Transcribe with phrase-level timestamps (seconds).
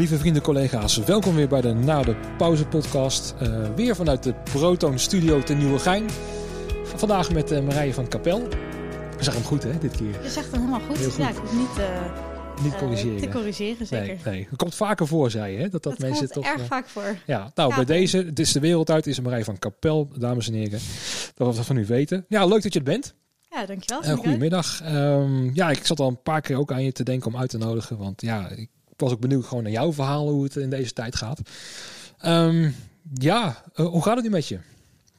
[0.00, 3.34] Lieve vrienden, collega's, welkom weer bij de Na de Pauze podcast.
[3.42, 6.10] Uh, weer vanuit de Proton Studio te Nieuwegein.
[6.84, 8.42] Vandaag met uh, Marije van Kapel.
[9.16, 10.22] Ik zag hem goed, hè, dit keer.
[10.22, 10.98] Je zegt hem helemaal goed.
[11.04, 11.16] Goed.
[11.16, 13.20] Ja, ik hoef niet, uh, niet corrigeren.
[13.20, 14.06] te corrigeren, zeker.
[14.06, 14.46] Nee, nee.
[14.50, 15.68] Dat komt vaker voor, zei je, hè?
[15.68, 16.54] Dat, dat, dat mensen komt toch.
[16.54, 17.16] erg vaak voor.
[17.26, 20.48] Ja, nou, Ja, bij deze, het is de wereld uit, is Marije van Kapel, dames
[20.48, 20.80] en heren.
[21.34, 22.24] Dat we dat van u weten.
[22.28, 23.14] Ja, leuk dat je het bent.
[23.50, 24.04] Ja, dankjewel.
[24.04, 24.82] Uh, goedemiddag.
[24.82, 27.50] Ehm, ja, ik zat al een paar keer ook aan je te denken om uit
[27.50, 27.98] te nodigen.
[27.98, 28.68] Want ja, ik
[29.00, 31.40] was ook benieuwd gewoon naar jouw verhaal, hoe het in deze tijd gaat.
[32.18, 32.70] Ehm,
[33.14, 34.58] ja, eh, hoe gaat het nu met je?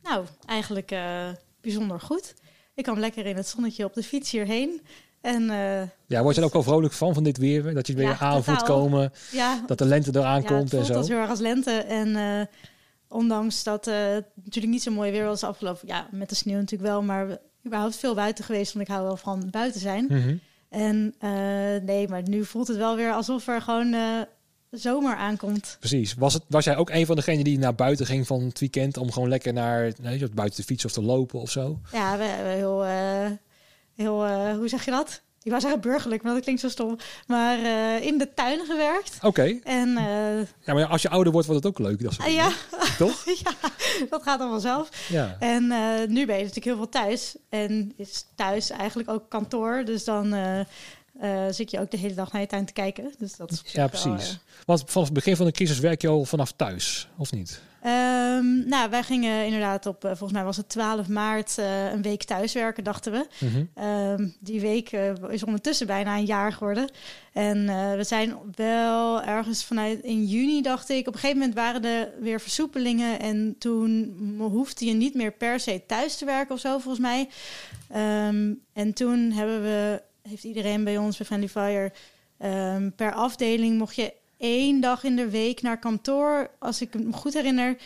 [0.03, 1.27] Nou, eigenlijk eh,
[1.61, 2.33] bijzonder goed.
[2.75, 4.81] Ik kwam lekker in het zonnetje op de fiets hierheen.
[5.21, 7.63] En eh, Ja, word je er ook wel vrolijk van, van dit weer?
[7.73, 10.71] Dat je het weer Ja, aan voelt komen, ja, dat de lente eraan ja, komt
[10.71, 11.11] het en voelt als zo.
[11.11, 11.71] heel erg als lente.
[11.71, 12.47] En
[13.07, 15.87] ondanks dat het natuurlijk niet zo mooi weer was afgelopen...
[15.87, 18.73] Ja, met de sneeuw natuurlijk wel, maar we- überhaupt veel buiten geweest.
[18.73, 20.05] Want ik hou wel van buiten zijn.
[20.09, 20.35] Mhm.
[20.71, 21.31] En eh,
[21.83, 24.21] nee, maar nu voelt het wel weer alsof er gewoon eh,
[24.69, 25.77] zomer aankomt.
[25.79, 26.13] Precies.
[26.13, 28.97] Was, het, was jij ook een van degenen die naar buiten ging van het weekend
[28.97, 31.79] om gewoon lekker naar nee, buiten te fietsen of te lopen of zo?
[31.91, 33.31] Ja, we hebben heel, eh,
[33.95, 35.21] heel hoe zeg je dat?
[35.43, 36.97] Ik wou zeggen burgerlijk, maar dat klinkt zo stom.
[37.27, 39.17] Maar eh, in de tuin gewerkt.
[39.21, 39.59] Oké.
[39.63, 42.03] En eh, Ja, maar als je ouder wordt, wordt het ook leuk.
[42.03, 42.51] Dat soort ah, ja,
[42.97, 43.25] Toch?
[43.43, 43.53] ja,
[44.09, 44.89] dat gaat allemaal zelf.
[45.09, 45.35] Ja.
[45.39, 47.35] En eh, nu ben je natuurlijk heel veel thuis.
[47.49, 49.83] En is thuis eigenlijk ook kantoor.
[49.85, 50.35] Dus dan
[51.49, 53.13] zit je ook de hele dag naar je tuin te kijken.
[53.17, 54.39] Dus dat is Ja, precies.
[54.65, 57.61] Want vanaf het begin van de crisis werk je al vanaf thuis, of niet?
[57.81, 62.01] Ehm, nou, wij gingen inderdaad op, eh, volgens mij was het 12 maart, eh, een
[62.01, 63.27] week thuiswerken, dachten we.
[63.39, 63.63] Mhm.
[63.73, 66.89] Ehm, die week eh, is ondertussen bijna een jaar geworden.
[67.33, 67.65] En
[67.97, 71.07] we zijn wel ergens vanuit in juni, dacht ik.
[71.07, 73.19] Op een gegeven moment waren er weer versoepelingen.
[73.19, 77.29] En toen hoefde je niet meer per se thuis te werken of zo, volgens mij.
[77.89, 81.91] Ehm, en toen hebben we, heeft iedereen bij ons bij Friendly Fire...
[82.95, 87.33] per afdeling mocht je één dag in de week naar kantoor, als ik me goed
[87.33, 87.77] herinner.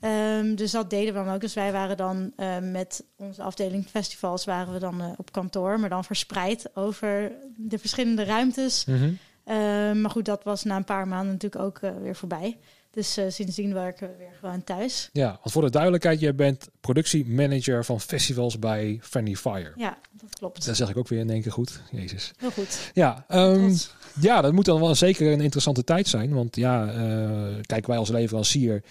[0.00, 1.40] Ehm, dus dat deden we dan ook.
[1.40, 5.80] Dus wij waren dan eh, met onze afdeling festivals waren we dan eh, op kantoor,
[5.80, 8.84] maar dan verspreid over de verschillende ruimtes.
[8.84, 9.12] Mhm.
[9.44, 12.58] Ehm, maar goed, dat was na een paar maanden natuurlijk ook eh, weer voorbij.
[12.90, 15.08] Dus sindsdien werken we weer gewoon thuis.
[15.12, 19.72] Ja, want voor de duidelijkheid, jij bent productiemanager van festivals bij Friendly Fire.
[19.76, 20.66] Ja, dat klopt.
[20.66, 21.80] Dat zeg ik ook weer in één keer goed.
[21.90, 22.32] Jezus.
[22.36, 22.90] Heel goed.
[22.92, 23.94] Ja, Trots.
[24.20, 26.32] Ja, dat moet dan wel zeker een interessante tijd zijn.
[26.32, 28.82] Want ja, eh kijk, wij als leverancier...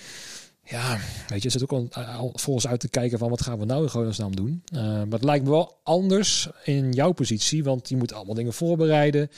[0.66, 0.98] Ja,
[1.28, 3.84] weet je, zit ook al, al volgens uit te kijken van wat gaan we nou
[3.84, 4.64] in godesnaam doen.
[4.66, 8.54] Eh, maar het lijkt me wel anders in jouw positie, want je moet allemaal dingen
[8.54, 9.30] voorbereiden.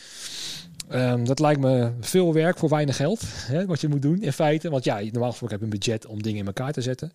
[0.90, 4.34] Ehm, dat lijkt me veel werk voor weinig geld, hè, wat je moet doen in
[4.34, 4.70] feite.
[4.70, 7.12] Want ja, normaal gesproken heb je een budget om dingen in elkaar te zetten.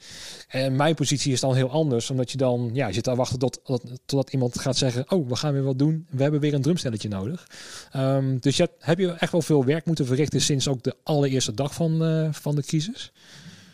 [0.49, 3.39] En mijn positie is dan heel anders, omdat je dan, ja, je zit te wachten
[3.39, 6.07] tot, tot, totdat iemand gaat zeggen, oh, we gaan weer wat doen.
[6.11, 7.47] We hebben weer een drumstelletje nodig.
[7.93, 11.55] Ehm, dus je, heb je echt wel veel werk moeten verrichten sinds ook de allereerste
[11.55, 13.13] dag van, eh, van de crisis?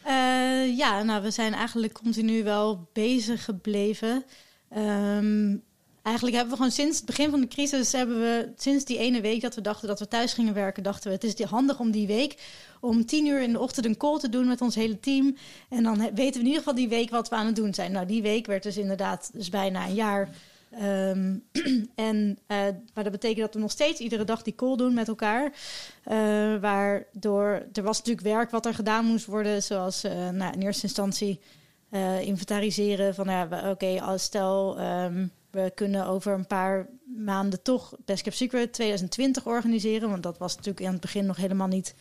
[0.05, 4.25] Eh, ja, nou, we zijn eigenlijk continu wel bezig gebleven.
[4.69, 5.57] Ehm,
[6.07, 9.21] eigenlijk hebben we gewoon sinds het begin van de crisis, hebben we sinds die ene
[9.21, 11.91] week dat we dachten dat we thuis gingen werken, dachten we het is handig om
[11.91, 12.37] die week
[12.81, 15.37] om tien uur in de ochtend een call te doen met ons hele team.
[15.69, 17.93] En dan weten we in ieder geval die week wat we aan het doen zijn.
[17.93, 20.29] Nou, die week werd dus inderdaad dus bijna een jaar.
[20.71, 21.35] Ehm,
[22.09, 22.59] en, eh,
[22.95, 25.53] maar dat betekent dat we nog steeds iedere dag die call doen met elkaar.
[26.03, 26.17] Eh,
[26.61, 30.87] waardoor er was natuurlijk werk wat er gedaan moest worden, zoals eh, nou, in eerste
[30.87, 31.41] instantie
[32.21, 33.31] inventariseren van
[33.71, 36.87] oké, als stel ehm, we kunnen over een paar
[37.17, 41.37] maanden toch Best Kept Secret 2020 organiseren, want dat was natuurlijk in het begin nog
[41.37, 41.95] helemaal niet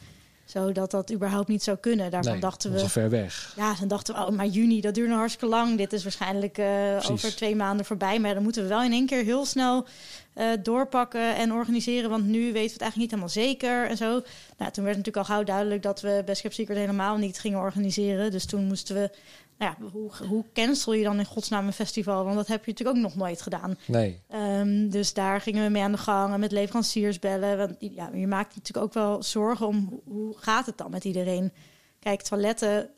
[0.45, 2.11] zo dat dat überhaupt niet zou kunnen.
[2.11, 2.81] Daarvan nee, dachten we.
[2.81, 3.53] al ver weg.
[3.55, 5.77] Ja, dan dachten we, oh, maar juni, dat duurt nog hartstikke lang.
[5.77, 8.19] Dit is waarschijnlijk eh, over twee maanden voorbij.
[8.19, 9.85] Maar dan moeten we wel in één keer heel snel
[10.33, 12.09] eh, doorpakken en organiseren.
[12.09, 14.21] Want nu weten we het eigenlijk niet helemaal zeker en zo.
[14.57, 17.59] Nou, toen werd natuurlijk al gauw duidelijk dat we Best Kept Secret helemaal niet gingen
[17.59, 18.31] organiseren.
[18.31, 19.11] Dus toen moesten we,
[19.59, 22.23] ja, hoe, hoe cancel je dan in godsnaam een festival?
[22.23, 23.77] Want dat heb je natuurlijk ook nog nooit gedaan.
[23.88, 24.21] Nee.
[24.29, 27.57] Ehm, dus daar gingen we mee aan de gang en met leveranciers bellen.
[27.57, 31.03] Want ja, je maakt je natuurlijk ook wel zorgen om hoe- gaat het dan met
[31.03, 31.51] iedereen.
[32.00, 32.89] Kijk, toiletten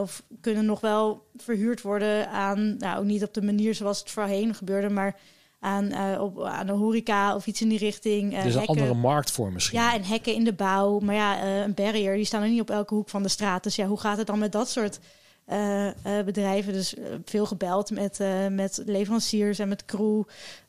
[0.00, 4.10] of kunnen nog wel verhuurd worden aan, nou ook niet op de manier zoals het
[4.10, 5.16] voorheen gebeurde, maar
[5.60, 8.32] aan, eh, op, aan de horeca of iets in die richting.
[8.32, 8.68] Er is een hekken.
[8.80, 9.78] andere markt voor misschien.
[9.78, 10.98] Ja, en hekken in de bouw.
[10.98, 13.62] Maar ja, eh, een barrier, die staan er niet op elke hoek van de straat.
[13.62, 14.98] Dus ja, hoe gaat het dan met dat soort
[15.44, 16.72] eh, eh, bedrijven?
[16.72, 18.18] Dus eh, veel gebeld met,
[18.50, 20.22] met leveranciers en met crew.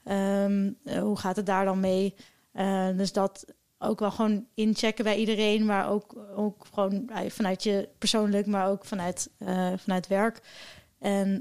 [0.03, 2.15] Ehm, eh, hoe gaat het daar dan mee?
[2.95, 3.45] Dus dat
[3.77, 8.85] ook wel gewoon inchecken bij iedereen, maar ook, ook gewoon vanuit je persoonlijk, maar ook
[8.85, 9.29] vanuit,
[9.75, 10.41] vanuit werk.
[10.99, 11.39] En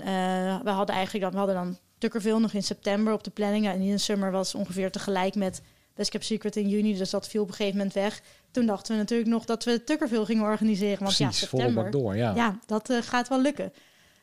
[0.64, 3.66] we hadden eigenlijk dan, we hadden dan Tukkerville nog in september op de planning.
[3.66, 5.62] En in de summer was ongeveer tegelijk met
[5.94, 8.22] Best Kept Secret in juni, dus dat viel op een gegeven moment weg.
[8.52, 10.98] Toen dachten we natuurlijk nog dat we Tuckerville gingen organiseren.
[10.98, 11.90] Want Precies, ja, september.
[11.90, 12.34] door, ja.
[12.34, 13.72] Ja, dat eh, gaat wel lukken.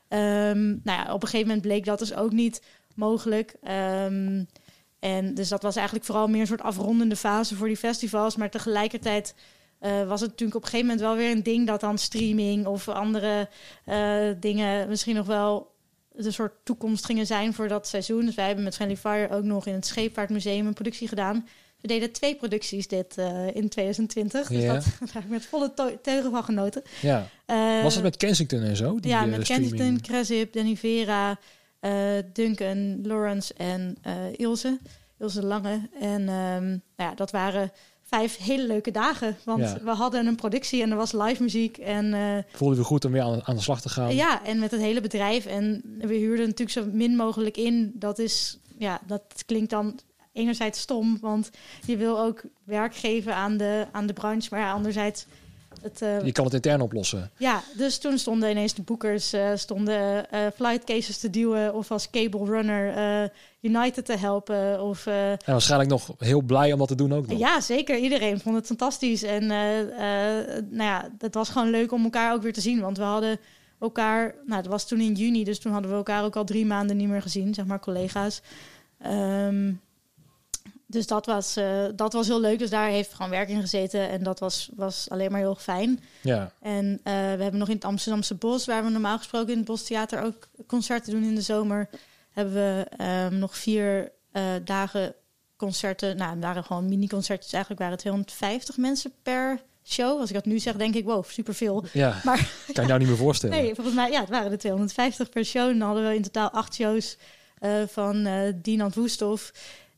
[0.08, 2.62] Ehm, nou ja, op een gegeven moment bleek dat dus ook niet
[2.96, 3.56] mogelijk.
[3.64, 4.44] Ehm,
[5.00, 8.36] en dus dat was eigenlijk vooral meer een soort afrondende fase voor die festivals.
[8.36, 9.36] Maar tegelijkertijd
[9.80, 12.66] eh, was het natuurlijk op een gegeven moment wel weer een ding dat dan streaming
[12.66, 13.50] of andere
[13.86, 15.72] eh, dingen misschien nog wel
[16.16, 18.26] een soort toekomst gingen zijn voor dat seizoen.
[18.26, 21.48] Dus wij hebben met Friendly Fire ook nog in het Scheepvaartmuseum een productie gedaan.
[21.82, 24.48] We deden twee producties dit eh, in 2020.
[24.48, 26.82] Dus dat, daar heb ik met volle teugen van genoten.
[27.02, 27.28] Ja.
[27.46, 29.00] Eh, Was het met Kensington en zo?
[29.00, 29.70] Die, ja, eh, met streaming?
[29.76, 31.40] Kensington, Cresip, Danny Vera,
[32.34, 33.98] Duncan, Lawrence en
[34.36, 34.80] Ilse.
[35.20, 35.90] Ilse Lange.
[36.00, 37.72] En ehm, nou ja, dat waren
[38.02, 39.38] vijf hele leuke dagen.
[39.46, 39.80] Want Ja.
[39.84, 41.78] we hadden een productie en er was live muziek.
[41.78, 44.16] En eh, Voelde je goed om weer aan, aan de slag te gaan?
[44.16, 45.46] ja, en met het hele bedrijf.
[45.46, 47.92] En we huurden natuurlijk zo min mogelijk in.
[47.96, 50.00] Dat is, ja, dat klinkt dan
[50.40, 51.50] enerzijds stom, want
[51.86, 54.48] je wil ook werk geven aan de, aan de branche.
[54.52, 55.26] Maar ja, anderzijds,
[55.82, 57.32] het, eh, Je kan het intern oplossen.
[57.38, 61.92] ja, dus toen stonden ineens de boekers, eh, stonden eh, flight cases te duwen of
[61.92, 63.32] als cable runner
[63.62, 64.84] United te helpen.
[64.84, 67.40] Of, En waarschijnlijk nog heel blij om dat te doen ook nog.
[67.40, 67.98] ja, zeker.
[67.98, 69.24] Iedereen vond het fantastisch.
[69.24, 72.80] En nou ja, het was gewoon leuk om elkaar ook weer te zien.
[72.80, 73.40] Want we hadden
[73.80, 76.66] elkaar, nou, dat was toen in juni, dus toen hadden we elkaar ook al drie
[76.66, 78.42] maanden niet meer gezien, zeg maar, collega's.
[79.02, 79.72] Ehm,
[80.92, 82.60] dus dat was, eh, dat was heel leuk.
[82.60, 84.10] Dus daar heeft gewoon werk in gezeten.
[84.10, 86.00] En dat was, was alleen maar heel fijn.
[86.22, 86.52] Ja.
[86.62, 89.68] En eh, we hebben nog in het Amsterdamse Bos, waar we normaal gesproken in het
[89.68, 91.90] Bostheater ook concerten doen in de zomer,
[92.32, 95.14] hebben we ehm, nog vier eh, dagen
[95.58, 96.18] concerten.
[96.18, 97.54] Nou, het waren gewoon mini-concertjes.
[97.54, 100.20] Eigenlijk waren het 250 mensen per show.
[100.20, 101.84] Als ik dat nu zeg, denk ik, wow, superveel.
[101.94, 102.22] ja.
[102.24, 103.58] Maar Kan je nou niet meer voorstellen.
[103.58, 105.70] nee, volgens mij, ja, het waren er 250 per show.
[105.70, 107.18] En dan hadden we in totaal acht shows
[107.88, 109.52] van eh Dinant Woesthof.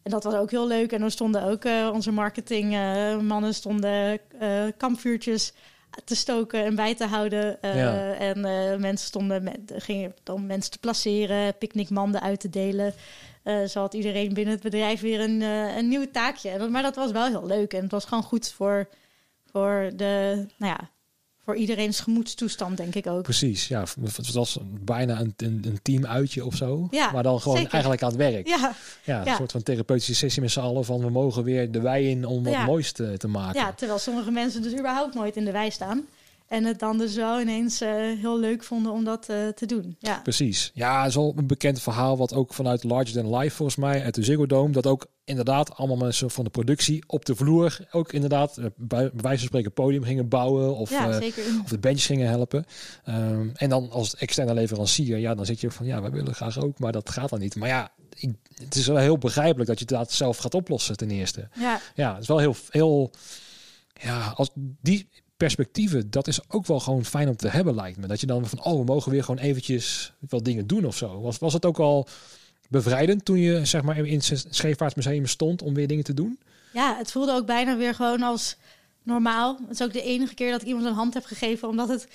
[0.03, 0.91] En dat was ook heel leuk.
[0.91, 5.53] En er stonden ook eh, onze marketingmannen stonden eh, kampvuurtjes
[6.05, 7.61] te stoken en bij te houden.
[7.61, 8.13] Eh, Ja.
[8.13, 12.93] En eh, mensen stonden met, gingen dan mensen te placeren, picknickmanden uit te delen.
[13.43, 16.49] Eh zo had iedereen binnen het bedrijf weer een, eh, een nieuw taakje.
[16.49, 17.73] En Maar dat was wel heel leuk.
[17.73, 18.89] En het was gewoon goed voor,
[19.51, 20.89] voor, de, nou ja,
[21.45, 23.23] voor iedereen's gemoedstoestand, denk ik ook.
[23.23, 23.83] Precies, ja.
[24.01, 26.87] Het was bijna een, een, een team uitje of zo.
[26.91, 27.71] Ja, maar dan gewoon zeker.
[27.71, 28.47] eigenlijk aan het werk.
[28.47, 29.35] Ja, Ja, een Ja.
[29.35, 32.43] soort van therapeutische sessie met z'n allen van we mogen weer de wei in om
[32.43, 32.65] wat Ja.
[32.65, 33.59] moois te, te maken.
[33.61, 36.05] ja, terwijl sommige mensen dus überhaupt nooit in de wei staan.
[36.47, 39.95] En het dan dus wel ineens eh, heel leuk vonden om dat eh, te doen.
[39.99, 40.19] Ja.
[40.23, 40.71] Precies.
[40.73, 44.03] Ja, het is wel een bekend verhaal wat ook vanuit Larger Than Life volgens mij,
[44.03, 47.87] uit de Ziggo Dome, dat ook inderdaad allemaal mensen van de productie op de vloer
[47.91, 51.33] ook inderdaad eh, bij, bij wijze van spreken podium gingen bouwen of, ja, eh,
[51.63, 52.65] of de bandjes gingen helpen.
[53.03, 56.59] Ehm, en dan als externe leverancier, ja, dan zit je van ja, wij willen graag
[56.59, 57.55] ook, maar dat gaat dan niet.
[57.55, 61.11] Maar ja, ik, het is wel heel begrijpelijk dat je dat zelf gaat oplossen ten
[61.11, 61.49] eerste.
[61.53, 63.11] Ja, Ja, het is wel heel, heel
[64.01, 64.49] ja, als
[64.81, 68.07] die perspectieven, dat is ook wel gewoon fijn om te hebben, lijkt me.
[68.07, 71.21] Dat je dan van, oh, we mogen weer gewoon eventjes wat dingen doen of zo.
[71.21, 72.07] Was, was het ook al
[72.71, 76.39] bevrijdend toen je zeg maar in het Scheepvaartmuseum stond om weer dingen te doen?
[76.73, 78.57] ja, het voelde ook bijna weer gewoon als
[79.03, 79.57] normaal.
[79.61, 82.07] Het is ook de enige keer dat ik iemand een hand heb gegeven, omdat het,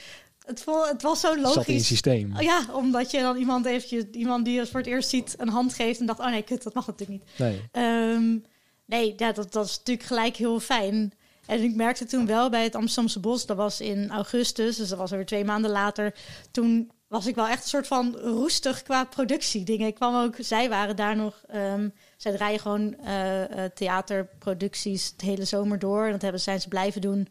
[0.46, 1.86] het, vol, het was zo Het zat in logisch.
[1.86, 2.36] systeem.
[2.36, 5.48] Oh ja, omdat je dan iemand eventjes, iemand die je voor het eerst ziet, een
[5.48, 7.38] hand geeft en dacht, oh nee, kut, dat mag natuurlijk niet.
[7.38, 7.60] Nee.
[7.72, 8.36] Ehm,
[8.84, 11.12] nee, ja, dat, dat is natuurlijk gelijk heel fijn.
[11.46, 14.98] En ik merkte toen wel bij het Amsterdamse Bos, dat was in augustus, dus dat
[14.98, 16.14] was weer twee maanden later.
[16.50, 19.86] Toen was ik wel echt een soort van roestig qua productiedingen.
[19.86, 25.20] Ik kwam ook, zij waren daar nog, ehm, zij draaien gewoon eh, eh, theaterproducties het
[25.20, 26.04] hele zomer door.
[26.04, 27.28] En dat hebben, zijn ze blijven doen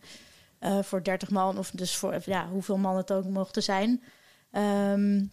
[0.60, 4.04] eh, voor 30 man, of dus voor ja, hoeveel man het ook mochten zijn.
[4.52, 5.24] Ehm,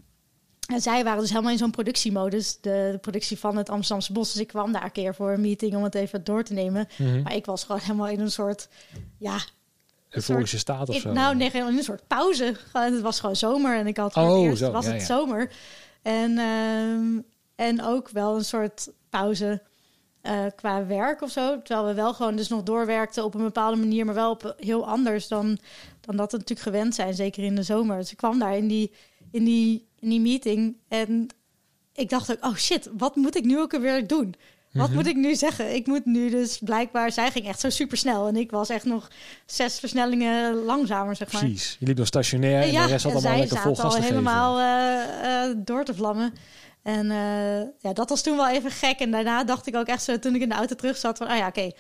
[0.73, 4.33] en zij waren dus helemaal in zo'n productiemodus, de, de productie van het Amsterdamse Bos.
[4.33, 6.89] Dus ik kwam daar een keer voor een meeting om het even door te nemen.
[6.99, 7.23] Mhm.
[7.23, 8.69] Maar ik was gewoon helemaal in een soort,
[9.19, 9.39] ja,
[10.13, 11.13] Euforische staat of zo.
[11.13, 12.57] nou nee, in een soort pauze.
[12.73, 15.01] Het was gewoon zomer en ik had voor Oh, het eerst zo, was ja, het
[15.01, 15.07] ja.
[15.07, 15.51] zomer.
[16.03, 17.21] En, ehm,
[17.55, 19.63] en ook wel een soort pauze
[20.21, 21.63] eh, qua werk of zo.
[21.63, 24.87] Terwijl we wel gewoon dus nog doorwerkten op een bepaalde manier, maar wel op heel
[24.87, 25.59] anders dan,
[26.01, 27.97] dan dat we natuurlijk gewend zijn, zeker in de zomer.
[27.97, 28.93] Dus ik kwam daar in die,
[29.31, 31.29] in die, in die meeting en
[31.95, 34.35] ik dacht ook, oh shit, wat moet ik nu ook weer doen?
[34.73, 34.97] Wat Mhm.
[34.97, 35.75] moet ik nu zeggen?
[35.75, 37.13] Ik moet nu dus blijkbaar...
[37.13, 38.27] Zij ging echt zo super snel.
[38.27, 39.09] En ik was echt nog
[39.47, 41.41] zes versnellingen langzamer, zeg maar.
[41.43, 41.77] Precies.
[41.81, 44.59] Je liep nog stationair en de rest had allemaal lekker vol gas al te helemaal
[44.59, 46.33] eh, eh, door te vlammen.
[46.83, 48.99] En eh, ja, dat was toen wel even gek.
[48.99, 51.19] En daarna dacht ik ook echt zo, toen ik in de auto terug zat...
[51.19, 51.71] van, ah ja, oké,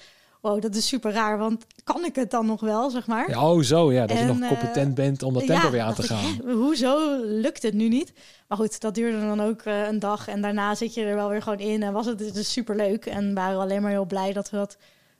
[0.40, 1.38] wow, dat is super raar.
[1.38, 3.30] Want kan ik het dan nog wel, zeg maar?
[3.30, 4.06] Ja, oh zo, ja.
[4.06, 6.40] Dat je nog competent bent om dat tempo Ja, weer aan te ik, gaan.
[6.46, 8.12] hè, hoezo lukt het nu niet?
[8.52, 10.28] Maar goed, dat duurde dan ook eh, een dag.
[10.28, 11.82] En daarna zit je er wel weer gewoon in.
[11.82, 13.06] En was het dus super leuk.
[13.06, 14.76] En waren we alleen maar heel blij dat we dat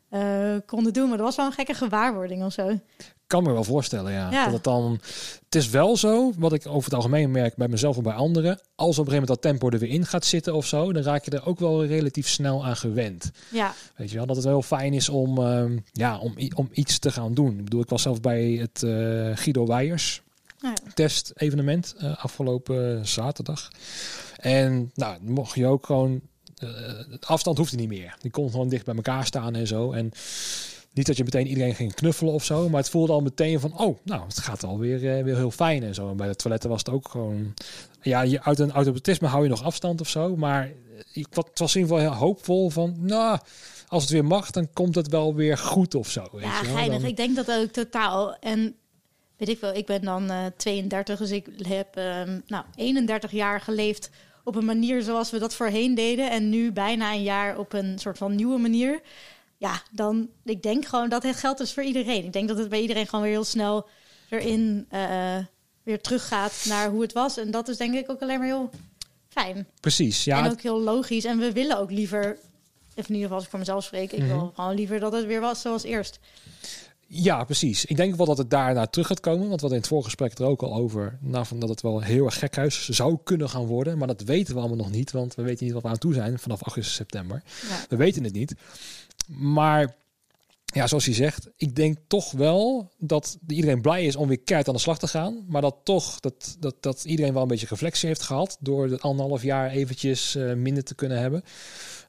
[0.09, 1.09] eh, konden doen.
[1.09, 2.79] Maar dat was wel een gekke gewaarwording of zo.
[3.27, 4.31] kan me wel voorstellen, ja.
[4.31, 4.45] Ja.
[4.45, 5.01] Dat het dan.
[5.45, 8.61] Het is wel zo, wat ik over het algemeen merk bij mezelf of bij anderen.
[8.75, 11.03] Als op een gegeven moment dat tempo er weer in gaat zitten of zo, dan
[11.03, 13.31] raak je er ook wel relatief snel aan gewend.
[13.49, 16.99] Ja, Weet je wel, dat het wel fijn is om, ehm, ja, om, om iets
[16.99, 17.59] te gaan doen.
[17.59, 18.91] Ik bedoel, ik was zelf bij het eh,
[19.37, 20.32] Guido Weijers nou
[20.63, 20.73] ja.
[20.95, 23.71] test-evenement eh, afgelopen zaterdag.
[24.37, 26.21] En nou, mocht je ook gewoon.
[26.57, 26.69] eh,
[27.11, 28.17] het afstand hoefde niet meer.
[28.21, 29.93] Die kon gewoon dicht bij elkaar staan en zo.
[29.93, 30.11] En
[30.93, 33.79] niet dat je meteen iedereen ging knuffelen of zo, maar het voelde al meteen van,
[33.79, 36.11] oh, nou, het gaat alweer eh, weer heel fijn en zo.
[36.11, 37.55] En bij de toiletten was het ook gewoon,
[38.03, 40.71] ja, je, uit een automatisme hou je nog afstand of zo, maar
[41.13, 43.39] ik, wat, het was in ieder geval heel hoopvol van, nou,
[43.89, 46.27] als het weer mag, dan komt het wel weer goed of zo.
[46.33, 46.75] Weet Ja, je wel?
[46.77, 47.01] geinig.
[47.01, 48.37] Dan- Ik denk dat ook totaal.
[48.41, 48.75] En
[49.47, 53.61] weet ik wel, ik ben dan eh 32, dus ik heb ehm, nou, 31 jaar
[53.61, 54.11] geleefd
[54.45, 56.31] op een manier zoals we dat voorheen deden.
[56.31, 59.01] En nu bijna een jaar op een soort van nieuwe manier.
[59.57, 62.25] Ja, dan, ik denk gewoon dat het geldt dus voor iedereen.
[62.25, 63.87] Ik denk dat het bij iedereen gewoon weer heel snel
[64.31, 65.37] erin eh,
[65.83, 67.37] weer teruggaat naar hoe het was.
[67.37, 68.71] En dat is denk ik ook alleen maar heel
[69.29, 69.67] fijn.
[69.81, 70.45] Precies, ja.
[70.45, 71.25] en ook heel logisch.
[71.25, 72.39] En we willen ook liever,
[72.97, 74.29] of in ieder geval als ik voor mezelf spreek, ik Mhm.
[74.29, 76.19] wil gewoon liever dat het weer was zoals eerst.
[77.15, 77.85] Ja, precies.
[77.85, 79.49] Ik denk wel dat het daarna terug gaat komen.
[79.49, 81.19] Want we hadden in het voorgesprek er ook al over.
[81.21, 83.99] Nou, van dat het wel een heel erg gekhuis zou kunnen gaan worden.
[83.99, 85.11] Maar dat weten we allemaal nog niet.
[85.11, 87.43] Want we weten niet wat we aan toe zijn vanaf augustus, september.
[87.69, 87.85] Ja.
[87.89, 88.55] We weten het niet.
[89.27, 89.95] Maar
[90.65, 94.69] ja, zoals je zegt, ik denk toch wel dat iedereen blij is om weer keihard
[94.69, 95.45] aan de slag te gaan.
[95.49, 98.57] Maar dat toch dat, dat, dat iedereen wel een beetje reflectie heeft gehad.
[98.61, 101.43] Door het anderhalf jaar eventjes eh, minder te kunnen hebben,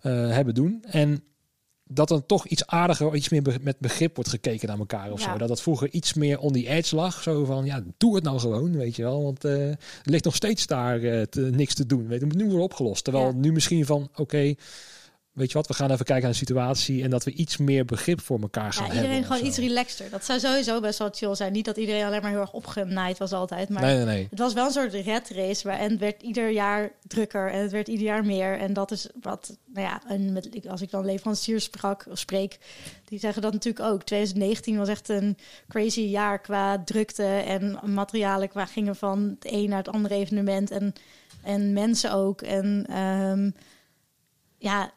[0.01, 0.83] eh, hebben doen.
[0.88, 1.24] En
[1.93, 5.21] dat er toch iets aardiger, iets meer be- met begrip wordt gekeken naar elkaar of
[5.23, 5.31] Ja.
[5.31, 5.38] zo.
[5.38, 7.21] Dat het vroeger iets meer on the edge lag.
[7.21, 9.23] Zo van, ja, doe het nou gewoon, weet je wel.
[9.23, 12.07] Want eh, er ligt nog steeds daar eh, te- niks te doen.
[12.07, 13.03] Weet, je, het moet nu worden opgelost.
[13.03, 13.31] Terwijl Ja.
[13.33, 14.53] nu misschien van, oké,
[15.33, 17.03] weet je wat, we gaan even kijken naar de situatie.
[17.03, 19.09] En dat we iets meer begrip voor elkaar gaan Ja, hebben.
[19.11, 20.09] iedereen gewoon iets relaxter.
[20.09, 21.51] Dat zou sowieso best wel chill zijn.
[21.51, 23.69] Niet dat iedereen alleen maar heel erg opgenaaid was altijd.
[23.69, 24.27] Maar Nee, nee, nee.
[24.29, 25.67] het was wel een soort red race.
[25.67, 27.51] Waar, en het werd ieder jaar drukker.
[27.51, 28.57] En het werd ieder jaar meer.
[28.59, 32.57] En dat is wat, nou ja, en met, als ik dan leveranciers sprak, of spreek,
[33.05, 34.03] die zeggen dat natuurlijk ook.
[34.03, 35.37] 2019 was echt een
[35.67, 38.49] crazy jaar qua drukte en materialen.
[38.49, 40.71] Qua gingen van het een naar het andere evenement.
[40.71, 40.93] En,
[41.43, 42.41] en mensen ook.
[42.41, 43.49] En ehm,
[44.57, 44.91] ja,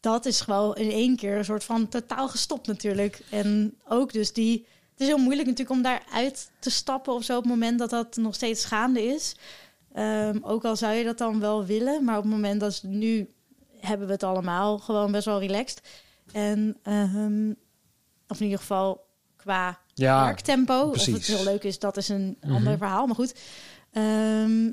[0.00, 3.22] dat is gewoon in één keer een soort van totaal gestopt natuurlijk.
[3.30, 4.66] En ook dus die...
[4.90, 7.36] Het is heel moeilijk natuurlijk om daaruit te stappen of zo...
[7.36, 9.36] op het moment dat dat nog steeds gaande is.
[9.92, 12.04] Ehm, ook al zou je dat dan wel willen.
[12.04, 13.28] Maar op het moment dat nu
[13.78, 15.80] hebben we het allemaal gewoon best wel relaxed.
[16.32, 17.50] En ehm,
[18.28, 20.80] of in ieder geval qua Ja, werktempo.
[20.80, 22.54] Of het heel leuk is, dat is een Mhm.
[22.54, 23.06] ander verhaal.
[23.06, 23.34] Maar goed.
[23.92, 24.70] Ehm,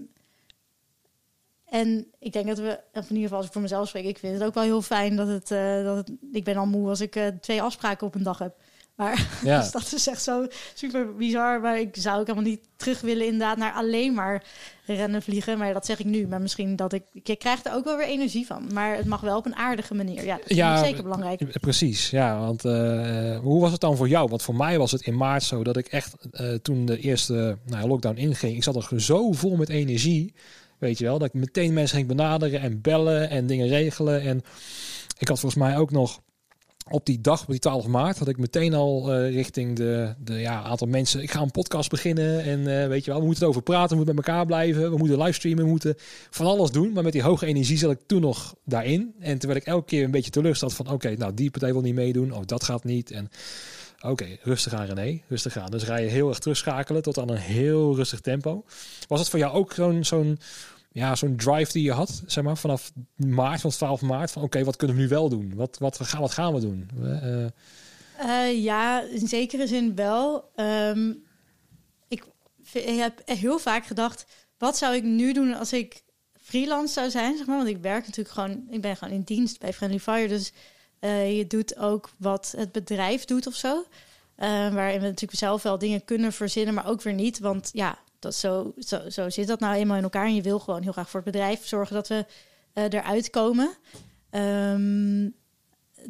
[1.69, 4.17] en ik denk dat we, of in ieder geval als ik voor mezelf spreek, ik
[4.17, 6.89] vind het ook wel heel fijn dat het, eh, dat het ik ben al moe
[6.89, 8.55] als ik eh, twee afspraken op een dag heb.
[8.97, 9.59] Maar ja.
[9.59, 11.61] dus dat is echt zo super bizar.
[11.61, 14.43] Maar ik zou ook helemaal niet terug willen inderdaad naar alleen maar
[14.85, 15.57] rennen vliegen.
[15.57, 16.27] Maar dat zeg ik nu.
[16.27, 18.69] Maar misschien dat ik, ik krijg er ook wel weer energie van.
[18.73, 20.25] Maar het mag wel op een aardige manier.
[20.25, 21.39] Ja, dat Ja, ik zeker belangrijk.
[21.39, 22.39] Ja, Precies, ja.
[22.39, 24.29] Want eh, hoe was het dan voor jou?
[24.29, 27.57] Want voor mij was het in maart zo dat ik echt eh, toen de eerste
[27.65, 30.33] nou, lockdown inging, ik zat er zo vol met energie,
[30.77, 34.21] weet je wel, dat ik meteen mensen ging benaderen en bellen en dingen regelen.
[34.21, 34.41] En
[35.17, 36.21] ik had volgens mij ook nog
[36.89, 40.33] op die dag, op die 12 maart, had ik meteen al eh, richting de, de
[40.33, 41.21] ja, aantal mensen.
[41.21, 43.89] Ik ga een podcast beginnen en eh, weet je wel, we moeten het over praten,
[43.89, 45.95] we moeten met elkaar blijven, we moeten livestreamen, we moeten
[46.29, 46.91] van alles doen.
[46.91, 49.13] Maar met die hoge energie zat ik toen nog daarin.
[49.19, 51.95] En werd ik elke keer een beetje teleurgesteld van, oké, nou die partij wil niet
[51.95, 53.11] meedoen, of dat gaat niet.
[53.11, 53.29] En
[54.01, 55.71] oké, rustig aan René, rustig aan.
[55.71, 58.63] Dus ga je heel erg terugschakelen tot aan een heel rustig tempo.
[59.07, 60.39] Was het voor jou ook zo'n zo'n
[60.91, 64.63] ja, zo'n drive die je had, zeg maar, vanaf maart, van 12 maart, van oké,
[64.63, 65.53] wat kunnen we nu wel doen?
[65.55, 66.89] Wat, wat, gaan, wat gaan we doen?
[67.03, 67.45] Eh,
[68.17, 70.51] Eh, ja, in zekere zin wel.
[70.55, 71.13] Ehm,
[72.07, 72.23] ik,
[72.73, 74.25] ik heb heel vaak gedacht,
[74.57, 76.03] wat zou ik nu doen als ik
[76.41, 77.57] freelance zou zijn, zeg maar?
[77.57, 80.51] Want ik werk natuurlijk gewoon, ik ben gewoon in dienst bij Friendly Fire, dus
[80.99, 83.83] eh, je doet ook wat het bedrijf doet of zo.
[84.35, 87.39] Eh, waarin we natuurlijk zelf wel dingen kunnen verzinnen, maar ook weer niet.
[87.39, 90.25] Want ja, dat zo, zo, zo zit dat nou eenmaal in elkaar.
[90.25, 92.25] En je wil gewoon heel graag voor het bedrijf zorgen dat we
[92.73, 93.69] eh, eruit komen.
[94.29, 95.29] Ehm,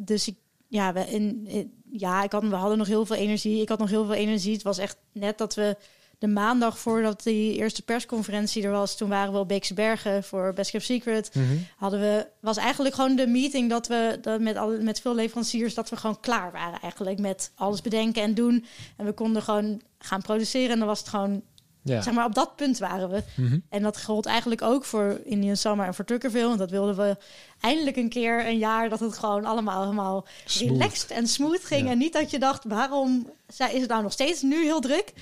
[0.00, 0.36] dus ik,
[0.68, 3.60] ja, we, in- ja ik had, we hadden nog heel veel energie.
[3.60, 4.52] Ik had nog heel veel energie.
[4.52, 5.76] Het was echt net dat we
[6.18, 10.52] de maandag voordat die eerste persconferentie er was, toen waren we op Beekse Bergen voor
[10.52, 11.30] Best Kept Secret.
[11.76, 15.74] Hadden we, was eigenlijk gewoon de meeting dat we dat met, alle, met veel leveranciers,
[15.74, 18.64] dat we gewoon klaar waren eigenlijk met alles bedenken en doen.
[18.96, 21.42] En we konden gewoon gaan produceren en dan was het gewoon
[21.82, 22.02] Ja.
[22.02, 23.22] Zeg maar, op dat punt waren we.
[23.34, 23.58] Mhm.
[23.68, 26.46] En dat gold eigenlijk ook voor Indian Summer en voor Tuckerville.
[26.46, 27.16] Want dat wilden we
[27.60, 30.70] eindelijk een keer een jaar dat het gewoon allemaal helemaal Smooth.
[30.70, 31.84] relaxed en smooth ging.
[31.84, 31.90] Ja.
[31.90, 35.12] En niet dat je dacht, waarom is het nou nog steeds nu heel druk?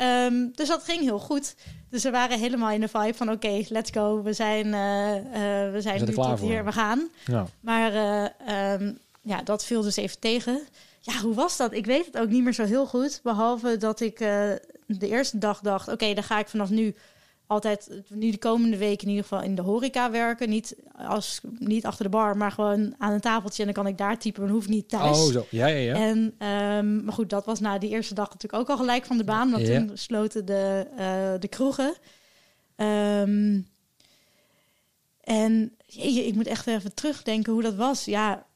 [0.00, 1.54] Ehm, dus dat ging heel goed.
[1.88, 4.22] Dus we waren helemaal in de vibe van oké, let's go.
[4.22, 6.48] We zijn, eh, eh, we zijn nu klaar tot voor.
[6.48, 7.08] hier, we gaan.
[7.26, 7.46] Ja.
[7.60, 8.92] Maar eh, ehm,
[9.22, 10.60] ja, dat viel dus even tegen.
[11.00, 11.72] Ja, hoe was dat?
[11.72, 13.20] Ik weet het ook niet meer zo heel goed.
[13.22, 15.88] Behalve dat ik de eerste dag dacht...
[15.88, 16.94] oké, dan ga ik vanaf nu
[17.50, 17.90] altijd...
[18.08, 20.48] nu de komende week in ieder geval in de horeca werken.
[20.48, 23.64] Niet, als, niet achter de bar, maar gewoon aan een tafeltje...
[23.64, 25.18] en dan kan ik daar typen, maar hoef niet thuis.
[25.18, 25.46] Oh, zo.
[25.50, 25.94] Ja, ja, ja.
[25.94, 29.16] En, ehm, maar goed, dat was na die eerste dag natuurlijk ook al gelijk van
[29.16, 29.50] de baan.
[29.50, 29.78] Want Ja.
[29.78, 31.94] toen sloten de, eh, de kroegen.
[32.76, 33.60] Ehm,
[35.20, 38.04] en jeetje, ik moet echt even terugdenken hoe dat was.
[38.04, 38.46] Ja,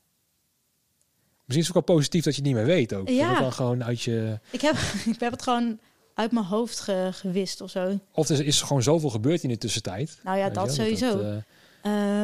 [1.44, 3.08] Misschien is het ook wel positief dat je het niet meer weet ook.
[3.08, 3.20] Ja.
[3.20, 4.38] Dat het dan gewoon uit je...
[4.50, 4.74] ik heb,
[5.14, 5.78] ik heb het gewoon
[6.14, 7.98] uit mijn hoofd ge- gewist of zo.
[8.12, 10.18] Of er is gewoon zoveel gebeurd in de tussentijd.
[10.22, 11.20] Nou ja, je dat sowieso.
[11.20, 11.36] eh,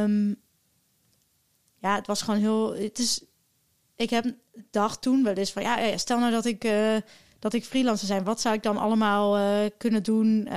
[0.03, 0.29] Ehm,
[1.79, 2.75] ja, het was gewoon heel.
[2.75, 3.25] Het is.
[3.97, 4.27] Ik heb
[4.71, 6.97] dacht toen wel eens van ja, ja, stel nou dat ik eh,
[7.39, 10.49] dat ik freelancer zijn, wat zou ik dan allemaal eh, kunnen doen?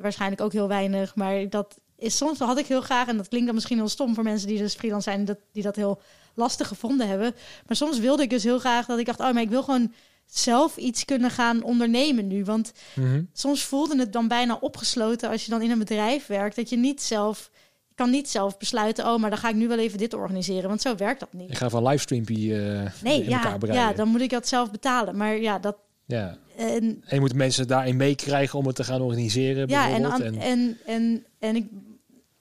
[0.00, 3.46] Waarschijnlijk ook heel weinig, maar dat is soms had ik heel graag en dat klinkt
[3.46, 6.00] dan misschien heel stom voor mensen die dus freelance zijn, dat die dat heel
[6.34, 7.34] lastig gevonden hebben.
[7.66, 9.92] Maar soms wilde ik dus heel graag dat ik dacht, oh, maar ik wil gewoon
[10.26, 13.22] zelf iets kunnen gaan ondernemen nu, want mhm.
[13.32, 16.56] soms voelde het dan bijna opgesloten als je dan in een bedrijf werkt.
[16.56, 17.50] Dat je niet zelf,
[17.88, 20.68] je kan niet zelf besluiten, oh, maar dan ga ik nu wel even dit organiseren.
[20.68, 21.56] Want zo werkt dat Ik niet.
[21.58, 23.88] ga van livestreampie eh Nee, in ja, elkaar bereiden.
[23.88, 25.16] ja, dan moet ik dat zelf betalen.
[25.16, 25.76] Maar ja, dat.
[26.06, 26.36] ja.
[26.56, 29.68] En, En je moet mensen daarin meekrijgen om het te gaan organiseren.
[29.68, 31.66] ja, en, aan- en, en, en ik,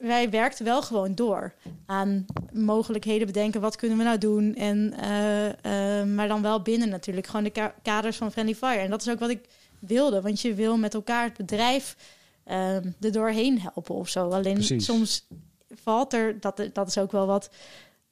[0.07, 1.53] wij werkten wel gewoon door
[1.85, 3.61] aan mogelijkheden bedenken.
[3.61, 4.55] Wat kunnen we nou doen?
[4.55, 7.27] En, eh, eh, maar dan wel binnen natuurlijk.
[7.27, 8.79] Gewoon de ka- kaders van Friendly Fire.
[8.79, 9.45] En dat is ook wat ik
[9.79, 10.21] wilde.
[10.21, 11.95] Want je wil met elkaar het bedrijf
[12.43, 14.29] eh, er doorheen helpen of zo.
[14.29, 14.85] Alleen Precies.
[14.85, 15.27] soms
[15.83, 16.39] valt er...
[16.39, 17.49] Dat, dat is ook wel wat,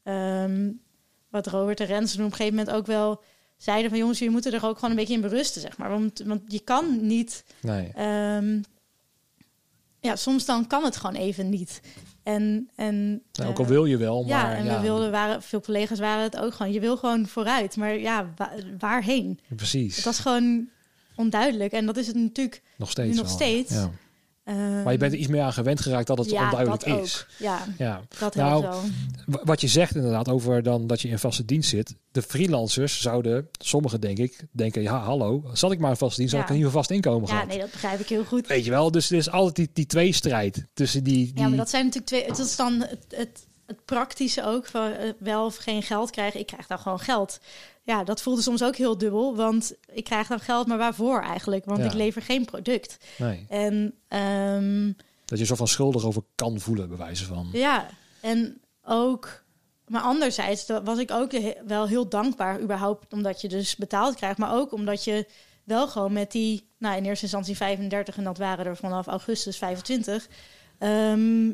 [0.04, 0.72] ehm,
[1.30, 3.22] wat Robert en Rens op een gegeven moment ook wel
[3.58, 4.00] zeiden van...
[4.00, 5.90] jongens, jullie moeten er ook gewoon een beetje in berusten, zeg maar.
[5.90, 7.44] Want, want je kan niet...
[7.62, 7.92] Nee.
[7.96, 8.60] Ehm,
[10.04, 11.82] ja, soms dan kan het gewoon even niet.
[12.24, 15.42] En, en Nou, ook eh, al wil je wel, maar ja, en we wilden, waren,
[15.42, 16.72] veel collega's waren het ook gewoon.
[16.72, 19.40] Je wil gewoon vooruit, maar ja, wa- waarheen?
[19.56, 19.96] Precies.
[19.96, 20.68] Het was gewoon
[21.16, 21.72] onduidelijk.
[21.74, 22.62] En dat is het natuurlijk.
[22.78, 23.18] nog steeds.
[23.18, 23.72] nog wel, steeds.
[23.74, 23.92] Ja.
[24.44, 27.00] Ehm, Maar je bent er iets meer aan gewend geraakt dat het ja, onduidelijk dat
[27.04, 27.22] is.
[27.22, 27.28] Ook.
[27.40, 28.02] Ja, Ja.
[28.20, 28.78] dat Nou, helpt
[29.26, 29.42] wel.
[29.44, 31.96] Wat je zegt inderdaad over dan dat je in vaste dienst zit.
[32.12, 36.34] De freelancers zouden, sommigen denk ik, denken, ja hallo, zat ik maar in vaste dienst,
[36.34, 36.48] had Ja.
[36.48, 37.48] ik een nieuwe vast inkomen Ja, gehad.
[37.48, 38.48] nee, dat begrijp ik heel goed.
[38.48, 41.26] Weet je wel, dus er is altijd die, die tweestrijd tussen die...
[41.34, 42.26] die Ja, maar dat zijn natuurlijk twee.
[42.26, 46.40] Het is dan het, het, het praktische ook van eh, wel of geen geld krijgen.
[46.40, 47.40] Ik krijg dan gewoon geld.
[47.86, 51.66] Ja, dat voelde soms ook heel dubbel, want ik krijg dan geld, maar waarvoor eigenlijk?
[51.66, 51.86] Want Ja.
[51.86, 52.98] ik lever geen product.
[53.18, 54.92] nee, En ehm,
[55.26, 57.50] dat je zo van schuldig over kan voelen, bij wijze van.
[57.52, 57.90] ja,
[58.22, 59.44] en ook,
[59.88, 61.32] maar anderzijds was ik ook
[61.68, 65.28] wel heel dankbaar, überhaupt omdat je dus betaald krijgt, maar ook omdat je
[65.64, 69.58] wel gewoon met die, nou in eerste instantie 35 en dat waren er vanaf augustus
[69.58, 70.28] 25,
[70.80, 71.52] ehm,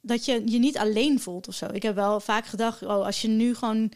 [0.00, 1.66] dat je je niet alleen voelt of zo.
[1.72, 3.92] Ik heb wel vaak gedacht, oh, als je nu gewoon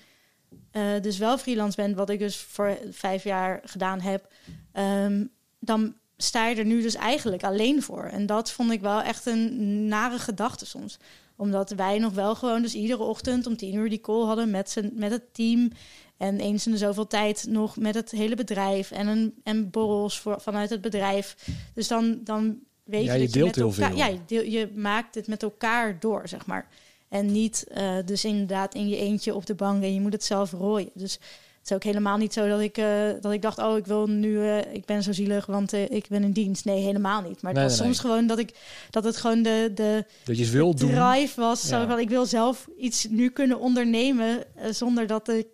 [0.77, 4.33] eh, dus wel freelance bent, wat ik dus voor vijf jaar gedaan heb,
[4.73, 5.25] ehm,
[5.61, 8.05] dan sta je er nu dus eigenlijk alleen voor.
[8.05, 10.99] En dat vond ik wel echt een nare gedachte soms.
[11.37, 14.71] Omdat wij nog wel gewoon dus iedere ochtend om tien uur die call hadden met,
[14.71, 15.71] z'n, met het team.
[16.17, 18.91] En eens in de zoveel tijd nog met het hele bedrijf.
[18.91, 21.37] En, een, en borrels voor, vanuit het bedrijf.
[21.75, 23.97] Dus dan, dan weet Ja, je je dat deelt heel elkaar, veel.
[23.99, 26.69] Ja, je, deel- je maakt het met elkaar door, zeg maar.
[27.09, 30.25] En niet eh, dus inderdaad in je eentje op de bank en je moet het
[30.25, 30.91] zelf rooien.
[30.95, 33.87] Dus het is ook helemaal niet zo dat ik, eh, dat ik dacht, oh, ik
[33.87, 36.65] wil nu, eh, ik ben zo zielig, want ik ben in dienst.
[36.65, 37.43] Nee, helemaal niet.
[37.43, 38.55] Maar het Nee, was nee, soms gewoon dat ik,
[38.91, 40.91] dat het gewoon de, de Dat je het wil doen.
[40.91, 41.69] drive was.
[41.69, 45.47] Zo van, ik wil zelf iets nu kunnen ondernemen zonder dat ik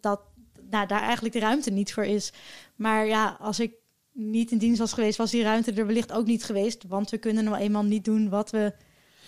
[0.00, 0.20] dat,
[0.70, 2.32] nou, daar eigenlijk de ruimte niet voor is.
[2.76, 3.72] Maar ja, als ik
[4.12, 6.84] niet in dienst was geweest, was die ruimte er wellicht ook niet geweest.
[6.88, 8.72] Want we kunnen nou eenmaal niet doen wat we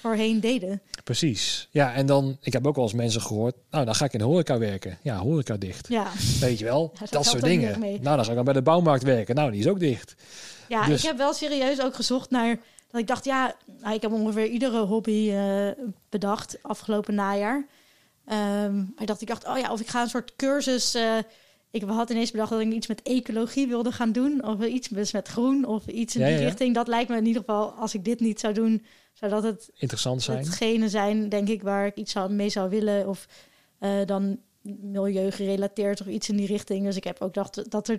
[0.01, 0.83] voorheen deden.
[1.05, 1.69] Precies.
[1.71, 4.19] Ja, en dan, ik heb ook wel eens mensen gehoord, nou dan ga ik in
[4.19, 4.99] de horeca werken.
[5.03, 5.89] Ja, horeca dicht.
[5.89, 6.07] Ja,
[6.41, 7.81] Weet je wel, Ja, dat soort dingen.
[7.81, 9.35] Nou, dan ga ik dan bij de bouwmarkt werken.
[9.35, 10.15] Nou, die is ook dicht.
[10.69, 12.59] ja Dus- ik heb wel serieus ook gezocht naar...
[12.91, 15.69] Dat ik dacht, ja, nou, ik heb ongeveer iedere hobby eh,
[16.09, 17.67] bedacht afgelopen najaar.
[18.27, 20.95] Ehm, maar ik dacht, ik dacht, oh ja, of ik ga een soort cursus...
[20.95, 21.17] eh,
[21.71, 24.45] ik had ineens bedacht dat ik iets met ecologie wilde gaan doen.
[24.47, 26.45] Of iets met groen of iets in Ja, die ja.
[26.45, 26.75] richting.
[26.75, 28.85] Dat lijkt me in ieder geval, als ik dit niet zou doen...
[29.19, 30.39] zou dat het Interessant zijn.
[30.39, 33.09] hetgene zijn, denk ik, waar ik iets zou, mee zou willen.
[33.09, 33.29] Of
[33.79, 36.85] eh, dan milieu gerelateerd of iets in die richting.
[36.85, 37.99] Dus ik heb ook dacht dat er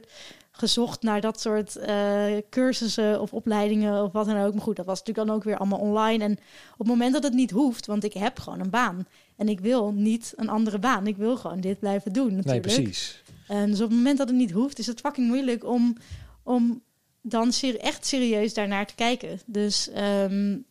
[0.51, 4.53] gezocht naar dat soort uh, cursussen of opleidingen of wat dan ook.
[4.53, 6.23] Maar goed, dat was natuurlijk dan ook weer allemaal online.
[6.23, 6.31] En
[6.71, 9.07] op het moment dat het niet hoeft, want ik heb gewoon een baan.
[9.35, 11.07] En ik wil niet een andere baan.
[11.07, 12.65] Ik wil gewoon dit blijven doen natuurlijk.
[12.65, 13.23] Nee, precies.
[13.47, 15.97] En dus op het moment dat het niet hoeft, is het fucking moeilijk om,
[16.43, 16.81] om
[17.21, 19.39] dan ser echt serieus daarnaar te kijken.
[19.45, 20.65] Dus um,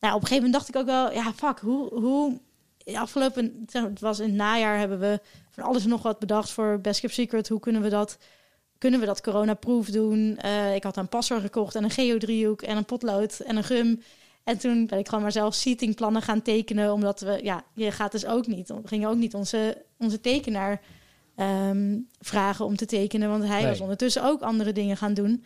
[0.00, 2.40] nou, op een gegeven moment dacht ik ook wel, ja, fuck, hoe, hoe
[2.94, 7.00] afgelopen, het was in het najaar, hebben we van alles nog wat bedacht voor Best
[7.00, 7.48] Kept Secret.
[7.48, 8.18] Hoe kunnen we dat,
[8.78, 10.38] kunnen we dat corona-proof doen?
[10.44, 14.02] Uh, ik had een passer gekocht en een geodriehoek en een potlood en een gum.
[14.44, 18.12] En toen ben ik gewoon maar zelf seatingplannen gaan tekenen, omdat we, ja, je gaat
[18.12, 20.80] dus ook niet, we gingen ook niet onze, onze tekenaar
[21.36, 25.44] um, vragen om te tekenen, want hij was ondertussen ook andere dingen gaan doen.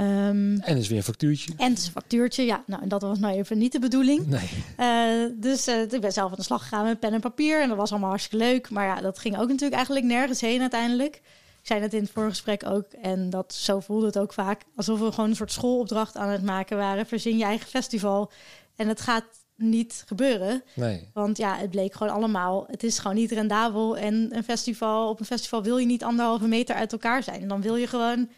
[0.00, 1.52] Um, en is weer een factuurtje.
[1.56, 2.62] En het is een factuurtje, ja.
[2.66, 4.26] Nou, en dat was nou even niet de bedoeling.
[4.26, 4.48] Nee.
[4.78, 7.62] Uh, dus uh, ik ben zelf aan de slag gegaan met pen en papier.
[7.62, 8.70] En dat was allemaal hartstikke leuk.
[8.70, 11.14] Maar ja, dat ging ook natuurlijk eigenlijk nergens heen uiteindelijk.
[11.60, 12.92] Ik zei het in het vorige gesprek ook.
[12.92, 14.62] En dat, zo voelde het ook vaak.
[14.76, 17.06] Alsof we gewoon een soort schoolopdracht aan het maken waren.
[17.06, 18.30] Verzin je eigen festival.
[18.76, 19.24] En het gaat
[19.56, 20.62] niet gebeuren.
[20.74, 21.08] Nee.
[21.12, 22.64] Want ja, het bleek gewoon allemaal.
[22.70, 23.96] Het is gewoon niet rendabel.
[23.96, 27.40] En een festival, op een festival wil je niet anderhalve meter uit elkaar zijn.
[27.40, 28.28] En dan wil je gewoon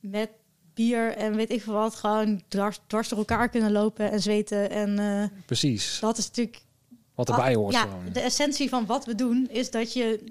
[0.00, 0.30] met
[0.76, 4.70] bier en weet ik veel wat, gewoon dwars, dwars door elkaar kunnen lopen en zweten.
[4.70, 5.98] En, uh, Precies.
[6.00, 6.64] Dat is natuurlijk...
[7.14, 7.74] Wat erbij hoort.
[7.74, 8.04] Ja, gewoon.
[8.12, 10.24] de essentie van wat we doen is dat je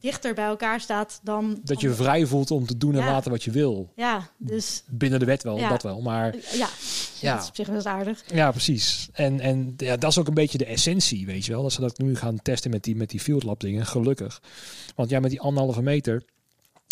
[0.00, 1.60] dichter bij elkaar staat dan...
[1.64, 3.92] Dat je vrij voelt om te doen en laten wat je wil.
[3.96, 4.82] Ja, dus...
[4.86, 6.34] Binnen de wet wel, dat wel, maar...
[6.52, 6.68] Ja,
[7.20, 7.32] ja.
[7.32, 8.22] dat is op zich wel aardig.
[8.26, 9.08] Ja, precies.
[9.12, 11.62] En, en ja, dat is ook een beetje de essentie, weet je wel.
[11.62, 14.42] Dat ze dat nu gaan testen met die, met die field lab dingen, gelukkig.
[14.94, 16.22] Want ja, met die anderhalve meter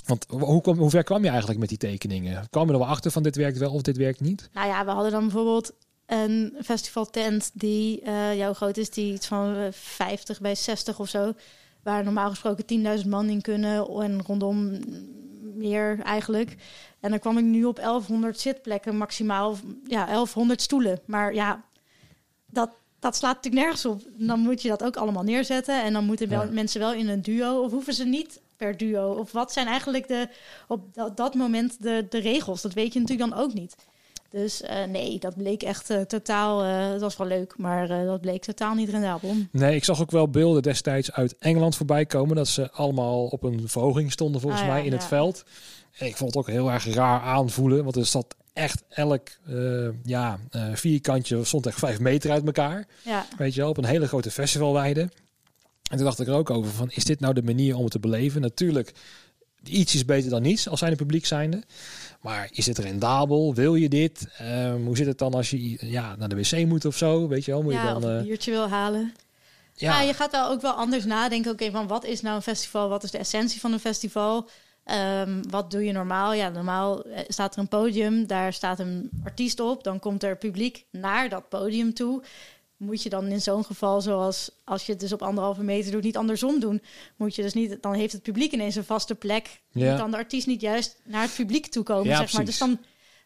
[0.09, 2.47] want hoe, kom, hoe ver kwam je eigenlijk met die tekeningen?
[2.51, 4.49] Kwam je er wel achter van dit werkt wel of dit werkt niet?
[4.53, 5.73] Nou ja, we hadden dan bijvoorbeeld
[6.07, 11.09] een festivaltent die uh, jouw groot is, die iets van 50 eh, bij 60 of
[11.09, 11.33] zo.
[11.83, 14.79] Waar normaal gesproken 10.000 man in kunnen en rondom
[15.55, 16.57] meer eigenlijk.
[17.01, 21.01] En dan kwam ik nu op 1100 zitplekken maximaal, ja, 1100 stoelen.
[21.05, 21.65] Maar ja,
[22.47, 24.03] dat, dat slaat natuurlijk nergens op.
[24.17, 25.83] Dan moet je dat ook allemaal neerzetten.
[25.83, 27.63] En dan moeten wel, mensen wel in een duo.
[27.63, 29.13] Of hoeven ze niet per duo?
[29.13, 30.29] Of wat zijn eigenlijk de,
[30.69, 32.63] op dat, dat moment de, de regels?
[32.63, 33.77] Dat weet je natuurlijk dan ook niet.
[34.31, 36.65] Dus uh, nee, dat bleek echt uh, totaal.
[36.65, 39.35] Uh, dat was wel leuk, maar dat bleek totaal niet rendabel.
[39.51, 42.37] Nee, ik zag ook wel beelden destijds uit Engeland voorbij komen.
[42.37, 45.45] Dat ze allemaal op een verhoging stonden, volgens ah, mij, in het veld.
[45.99, 49.29] En ik vond het ook heel erg raar aanvoelen, want er zat echt elk
[50.05, 50.39] ja,
[50.73, 52.87] vierkantje stond echt vijf meter uit elkaar.
[53.05, 53.27] Ja.
[53.39, 55.09] Weet je wel, op een hele grote festivalweide.
[55.89, 57.93] En toen dacht ik er ook over van, is dit nou de manier om het
[57.93, 58.41] te beleven?
[58.41, 58.93] Natuurlijk,
[59.65, 61.63] iets is beter dan niets als zijn de publiek zijnde.
[62.21, 63.55] Maar is het rendabel?
[63.55, 64.29] Wil je dit?
[64.43, 67.29] Um, hoe zit het dan als je ja, naar de wc moet of zo?
[67.29, 68.27] Weet je wel, moet ja, je dan een uh...
[68.27, 69.15] biertje wil halen?
[69.75, 70.01] Ja.
[70.01, 70.07] ja.
[70.07, 71.53] je gaat wel ook wel anders nadenken.
[71.53, 72.89] Oké, van wat is nou een festival?
[72.89, 74.49] Wat is de essentie van een festival?
[75.21, 76.33] Um, wat doe je normaal?
[76.35, 79.85] Ja, normaal eh, staat er een podium, daar staat een artiest op.
[79.85, 82.23] Dan komt er publiek naar dat podium toe
[82.79, 86.03] moet je dan in zo'n geval, zoals als je het dus op anderhalve meter doet,
[86.03, 86.83] niet andersom doen.
[87.17, 89.61] Moet je dus niet, dan heeft het publiek ineens een vaste plek.
[89.73, 89.89] Ja.
[89.89, 92.45] Moet dan de artiest niet juist naar het publiek toe komen, ja, zeg maar.
[92.45, 92.79] Dus dan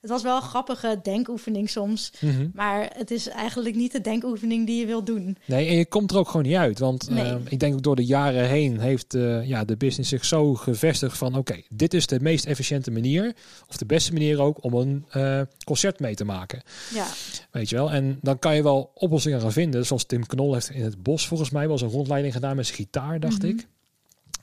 [0.03, 2.13] het was wel een grappige denkoefening soms.
[2.21, 2.49] Mhm.
[2.55, 5.37] Maar het is eigenlijk niet de denkoefening die je wilt doen.
[5.45, 6.79] Nee, en je komt er ook gewoon niet uit.
[6.79, 10.25] Want uh, ik denk ook door de jaren heen heeft uh, ja, de business zich
[10.25, 11.37] zo gevestigd van...
[11.37, 13.35] oké, dit is de meest efficiënte manier,
[13.69, 14.65] of de beste manier ook...
[14.65, 16.63] om een uh, concert mee te maken.
[16.95, 17.07] Ja.
[17.51, 17.91] Weet je wel?
[17.91, 19.87] En dan kan je wel oplossingen gaan vinden.
[19.87, 21.69] Zoals Tim Knol heeft in het bos volgens mij...
[21.69, 23.47] was een rondleiding gedaan met zijn gitaar, dacht mhm.
[23.47, 23.67] ik.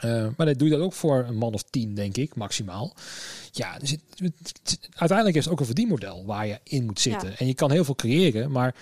[0.05, 2.93] Uh, maar dat doe je dat ook voor een man of tien, denk ik, maximaal.
[3.51, 7.37] Ja, dus het, uiteindelijk is het ook een verdienmodel waar je in moet zitten.
[7.37, 8.75] En je kan heel veel creëren, maar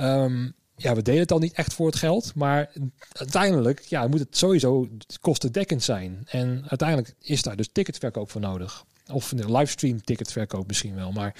[0.00, 2.34] um, ja, we delen het al niet echt voor het geld.
[2.34, 2.72] Maar
[3.12, 4.88] uiteindelijk ja, moet het sowieso
[5.20, 6.22] kostendekkend zijn.
[6.26, 8.84] En uiteindelijk is daar dus ticketverkoop voor nodig.
[9.12, 11.12] Of een livestream ticketverkoop misschien wel.
[11.12, 11.34] Maar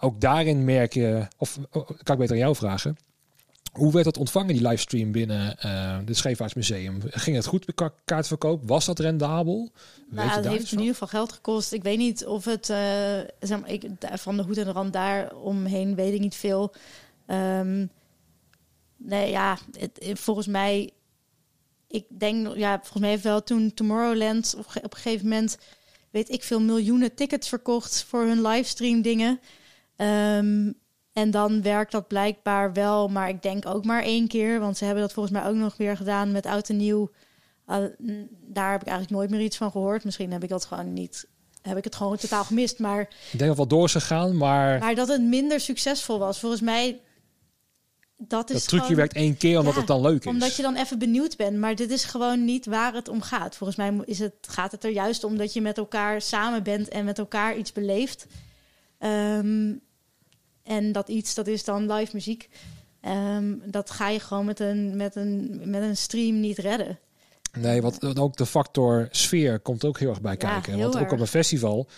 [0.00, 2.96] ook daarin merk je, of oh, kan ik beter aan jou vragen
[3.72, 7.00] hoe werd dat ontvangen, die livestream binnen uh, het Scheepvaartsmuseum?
[7.04, 8.68] Ging het goed met kaartverkoop?
[8.68, 9.72] Was dat rendabel?
[10.10, 11.72] Nou, het heeft in ieder geval geld gekost.
[11.72, 12.76] Ik weet niet of het, uh,
[13.40, 16.74] zeg maar, ik, van de hoed en de rand daar omheen weet ik niet veel.
[17.26, 17.90] Um,
[18.96, 20.90] nee, ja, het, volgens mij,
[21.88, 25.58] ik denk, ja, volgens mij heeft wel toen Tomorrowland op, op een gegeven moment,
[26.10, 29.40] weet ik veel, miljoenen tickets verkocht voor hun livestream dingen.
[29.96, 30.74] Um,
[31.18, 34.60] en dan werkt dat blijkbaar wel, maar ik denk ook maar één keer.
[34.60, 37.10] Want ze hebben dat volgens mij ook nog weer gedaan met oud en nieuw.
[37.66, 37.76] Uh,
[38.30, 40.04] daar heb ik eigenlijk nooit meer iets van gehoord.
[40.04, 41.26] Misschien heb ik dat gewoon niet.
[41.62, 42.78] Heb ik het gewoon totaal gemist.
[42.78, 44.78] Maar ik denk dat wel door is gegaan, maar.
[44.78, 46.38] Maar dat het minder succesvol was.
[46.40, 47.00] Volgens mij
[48.16, 50.32] dat is dat trucje gewoon- werkt één keer omdat Ja, het dan leuk is.
[50.32, 51.56] Omdat je dan even benieuwd bent.
[51.58, 53.56] Maar dit is gewoon niet waar het om gaat.
[53.56, 56.88] Volgens mij is het, gaat het er juist om dat je met elkaar samen bent
[56.88, 58.26] en met elkaar iets beleeft.
[58.98, 59.72] Ehm,
[60.68, 62.48] en dat iets, dat is dan live muziek.
[63.00, 66.98] Ehm, dat ga je gewoon met een, met, een, met een stream niet redden.
[67.58, 70.72] Nee, want ook de factor sfeer komt ook heel erg bij Ja, kijken.
[70.74, 71.88] heel Want ook op een festival,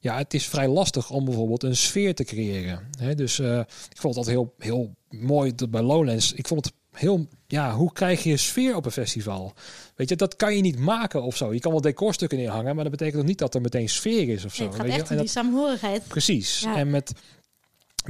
[0.00, 2.80] ja, het is vrij lastig om bijvoorbeeld een sfeer te creëren.
[2.98, 3.58] Hè, dus eh,
[3.90, 6.32] ik vond altijd heel, heel mooi dat bij Lowlands.
[6.32, 9.52] Ik vond het heel, ja, hoe krijg je sfeer op een festival?
[9.96, 11.52] Weet je, dat kan je niet maken of zo.
[11.54, 14.44] Je kan wel decorstukken neerhangen, maar dat betekent nog niet dat er meteen sfeer is
[14.44, 14.62] of zo.
[14.62, 15.00] Nee, het gaat weet je?
[15.00, 16.02] echt En om dat- die saamhorigheid.
[16.08, 16.60] Precies.
[16.60, 16.76] Ja.
[16.76, 17.12] En met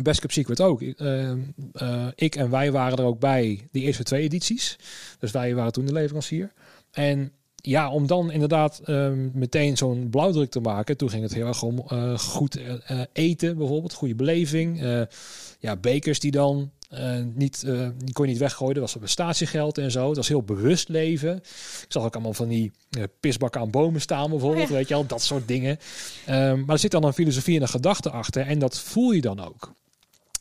[0.02, 0.82] Best Cup Secret ook.
[0.82, 1.30] Eh,
[1.72, 4.78] eh, ik en wij waren er ook bij die eerste twee edities.
[5.18, 6.52] Dus wij waren toen de leverancier.
[6.90, 10.96] En ja, om dan inderdaad ehm, meteen zo'n blauwdruk te maken.
[10.96, 12.58] Toen ging het heel erg om eh, goed
[13.12, 13.92] eten bijvoorbeeld.
[13.92, 14.82] Goede beleving.
[15.60, 16.70] Ja, bekers die dan
[17.34, 17.66] niet,
[18.04, 18.74] die kon je niet weggooien.
[18.74, 20.06] Dat was op statiegeld en zo.
[20.06, 21.36] Het was heel bewust leven.
[21.36, 22.72] Ik zag ook allemaal van die
[23.20, 24.64] pisbakken aan bomen staan bijvoorbeeld.
[24.64, 24.76] Oh ja.
[24.76, 25.78] Weet je al, dat soort dingen.
[26.26, 28.46] Ehm, maar er zit dan een filosofie en een gedachte achter.
[28.46, 29.72] En dat voel je dan ook.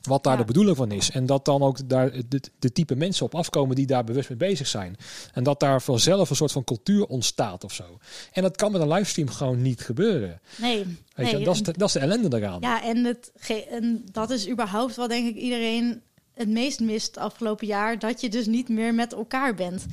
[0.07, 0.39] Wat daar Ja.
[0.39, 1.11] de bedoeling van is.
[1.11, 4.37] En dat dan ook daar de, de type mensen op afkomen die daar bewust mee
[4.37, 4.95] bezig zijn.
[5.33, 7.83] En dat daar vanzelf een soort van cultuur ontstaat of zo.
[8.31, 10.41] En dat kan met een livestream gewoon niet gebeuren.
[10.57, 10.77] Nee,
[11.15, 11.39] Weet nee.
[11.39, 11.45] je?
[11.45, 12.61] Dat, is de, dat is de ellende eraan.
[12.61, 16.01] Ja, en, het, ge- en dat is überhaupt wat denk ik iedereen
[16.33, 17.99] het meest mist afgelopen jaar.
[17.99, 19.85] Dat je dus niet meer met elkaar bent.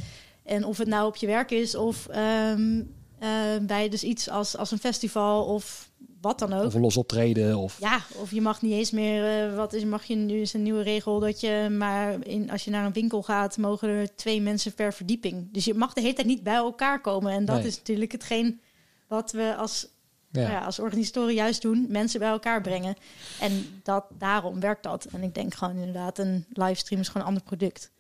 [0.43, 2.83] En of het nou op je werk is of ehm,
[3.19, 3.29] eh,
[3.63, 5.91] bij dus iets als, als een festival of
[6.25, 6.65] wat dan ook.
[6.67, 7.57] Of een los optreden.
[7.57, 9.49] Of, Ja, of je mag niet eens meer.
[9.49, 12.65] eh, wat is, mag je nu is een nieuwe regel dat je maar in, als
[12.65, 15.49] je naar een winkel gaat, mogen er twee mensen per verdieping.
[15.53, 17.33] Dus je mag de hele tijd niet bij elkaar komen.
[17.33, 17.67] En dat Nee.
[17.67, 18.61] is natuurlijk hetgeen
[19.09, 19.87] wat we als,
[20.31, 20.41] ja.
[20.41, 22.95] nou ja, als organisatoren juist doen: mensen bij elkaar brengen.
[23.41, 25.05] En dat, daarom werkt dat.
[25.13, 27.93] En ik denk gewoon inderdaad, een livestream is gewoon een ander product.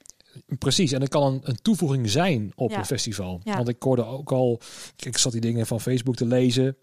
[0.58, 2.78] Precies, en het kan een, een toevoeging zijn op Ja.
[2.78, 3.40] een festival.
[3.44, 3.56] Ja.
[3.56, 4.60] Want ik hoorde ook al,
[4.96, 6.76] ik zat die dingen van Facebook te lezen.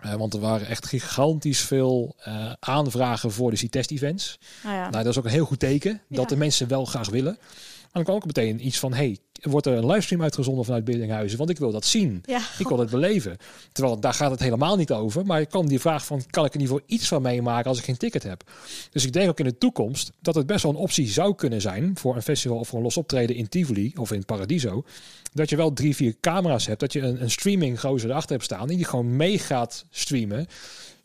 [0.00, 4.38] Eh, want er waren echt gigantisch veel eh, aanvragen voor de C-test-events.
[4.62, 6.26] Nou ja, Nou, dat is ook een heel goed teken dat Ja.
[6.28, 7.36] de mensen wel graag willen.
[7.40, 9.18] Maar dan kwam ook meteen iets van: hey,
[9.50, 11.38] wordt er een livestream uitgezonden vanuit Biddinghuizen?
[11.38, 12.22] Want ik wil dat zien.
[12.26, 13.36] ja, Ik wil het beleven.
[13.72, 15.26] Terwijl daar gaat het helemaal niet over.
[15.26, 17.78] Maar ik kwam die vraag van: kan ik er niet voor iets van meemaken als
[17.78, 18.42] ik geen ticket heb?
[18.90, 21.60] Dus ik denk ook in de toekomst dat het best wel een optie zou kunnen
[21.60, 24.84] zijn voor een festival of voor een los optreden in Tivoli of in Paradiso.
[25.32, 26.80] Dat je wel drie, vier camera's hebt.
[26.80, 28.68] Dat je een, een streaming gozer erachter hebt staan.
[28.68, 30.46] Die gewoon mee gaat streamen.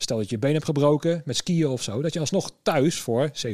[0.02, 2.02] Stel dat je je been hebt gebroken met skiën of zo.
[2.02, 3.52] Dat je alsnog thuis voor 7,50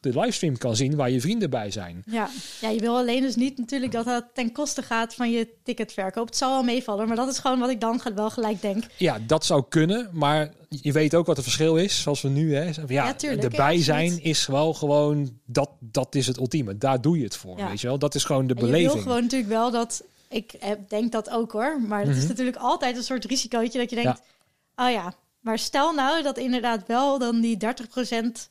[0.00, 2.02] de livestream kan zien waar je vrienden bij zijn.
[2.06, 2.28] ja.
[2.60, 6.26] ja, je wil alleen dus niet natuurlijk dat dat ten koste gaat van je ticketverkoop.
[6.26, 8.84] Het zal wel meevallen, maar dat is gewoon wat ik dan wel gelijk denk.
[8.96, 12.54] Ja, dat zou kunnen, maar je weet ook wat het verschil is, zoals we nu
[12.54, 12.64] hè.
[12.64, 16.78] Ja, Ja, tuurlijk, erbij ja, zijn is wel gewoon dat dat is het ultieme.
[16.78, 17.68] Daar doe je het voor, Ja.
[17.68, 17.98] weet je wel?
[17.98, 18.92] Dat is gewoon de En je beleving.
[18.92, 20.02] wil gewoon natuurlijk wel dat...
[20.28, 20.54] Ik
[20.88, 21.80] denk dat ook hoor.
[21.88, 22.28] Maar het is Mhm.
[22.28, 24.20] natuurlijk altijd een soort risicootje dat je denkt...
[24.76, 28.48] Oh ja, maar stel nou dat inderdaad wel dan die 30%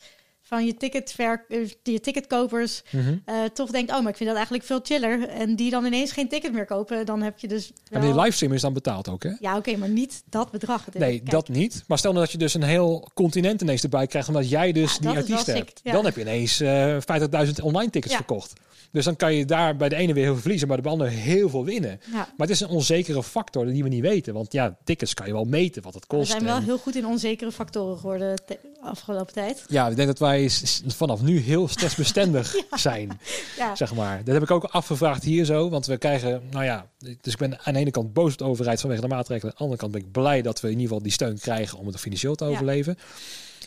[0.52, 2.82] van je, ticketver, eh, je ticketkopers...
[2.92, 3.16] Mhm.
[3.26, 5.28] eh, toch denkt, oh, maar ik vind dat eigenlijk veel chiller.
[5.30, 7.06] En die dan ineens geen ticket meer kopen.
[7.06, 8.12] Dan heb je dus En wel...
[8.12, 9.30] die livestream is dan betaald ook, hè?
[9.40, 10.86] Ja, oké, maar niet dat bedrag.
[10.94, 11.84] Nee, dat niet.
[11.88, 14.94] Maar stel nou dat je dus een heel continent ineens erbij krijgt, omdat jij dus
[14.94, 15.58] Ja, die artiest hebt.
[15.58, 15.92] sick, ja.
[15.92, 16.98] Dan heb je ineens eh
[17.46, 18.18] 50.000 online tickets Ja.
[18.20, 18.54] verkocht.
[18.92, 20.92] Dus dan kan je daar bij de ene weer heel veel verliezen, maar bij de
[20.92, 22.00] andere heel veel winnen.
[22.12, 24.34] Maar het is een onzekere factor die we niet weten.
[24.34, 26.32] Want ja, tickets kan je wel meten wat het We kost.
[26.32, 29.64] zijn wel en- heel goed in onzekere factoren geworden de afgelopen tijd.
[29.68, 33.20] Ja, ik denk dat wij s- s- vanaf nu heel stressbestendig zijn,
[33.58, 34.24] Ja, zeg maar.
[34.24, 36.88] Dat heb ik ook afgevraagd hier zo, want we krijgen, nou ja,
[37.22, 39.52] dus ik ben aan de ene kant boos op de overheid vanwege de maatregelen.
[39.52, 41.78] Aan de andere kant ben ik blij dat we in ieder geval die steun krijgen
[41.78, 42.98] om het financieel te overleven.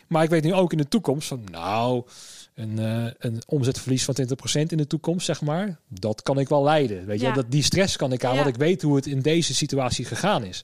[0.09, 2.03] Maar ik weet nu ook in de toekomst van, nou,
[2.55, 6.63] een, eh, een omzetverlies van 20% in de toekomst, zeg maar, dat kan ik wel
[6.63, 7.07] leiden.
[7.07, 9.55] Weet je, dat, die stress kan ik aan, want ik weet hoe het in deze
[9.55, 10.63] situatie gegaan is.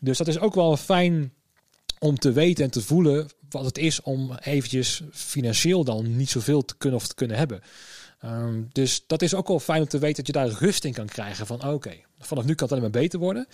[0.00, 1.32] Dus dat is ook wel fijn
[1.98, 6.64] om te weten en te voelen wat het is om eventjes financieel dan niet zoveel
[6.64, 7.60] te kunnen of te kunnen hebben.
[8.18, 10.92] Ehm, dus dat is ook wel fijn om te weten dat je daar rust in
[10.92, 13.46] kan krijgen van oké, vanaf nu kan het alleen maar beter worden.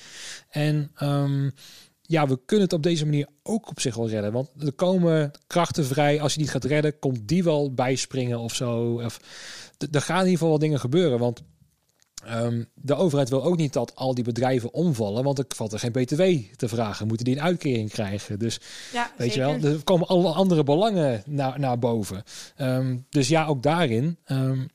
[0.48, 1.50] En ehm,
[2.12, 4.32] ja, we kunnen het op deze manier ook op zich wel redden.
[4.32, 6.20] Want er komen krachten vrij.
[6.20, 9.00] Als je niet gaat redden, komt die wel bijspringen of zo.
[9.04, 9.20] Of,
[9.90, 11.18] er gaan in ieder geval wel dingen gebeuren.
[11.18, 11.42] Want
[12.24, 15.24] ehm, de overheid wil ook niet dat al die bedrijven omvallen.
[15.24, 16.22] Want er valt er geen btw
[16.56, 17.06] te vragen.
[17.06, 18.38] Moeten die een uitkering krijgen?
[18.38, 18.60] Dus
[18.92, 19.48] ja Weet zeker.
[19.54, 22.22] je wel, er komen alle andere belangen naar, naar boven.
[22.56, 24.16] Ehm, dus ja, ook daarin.
[24.24, 24.66] ehm,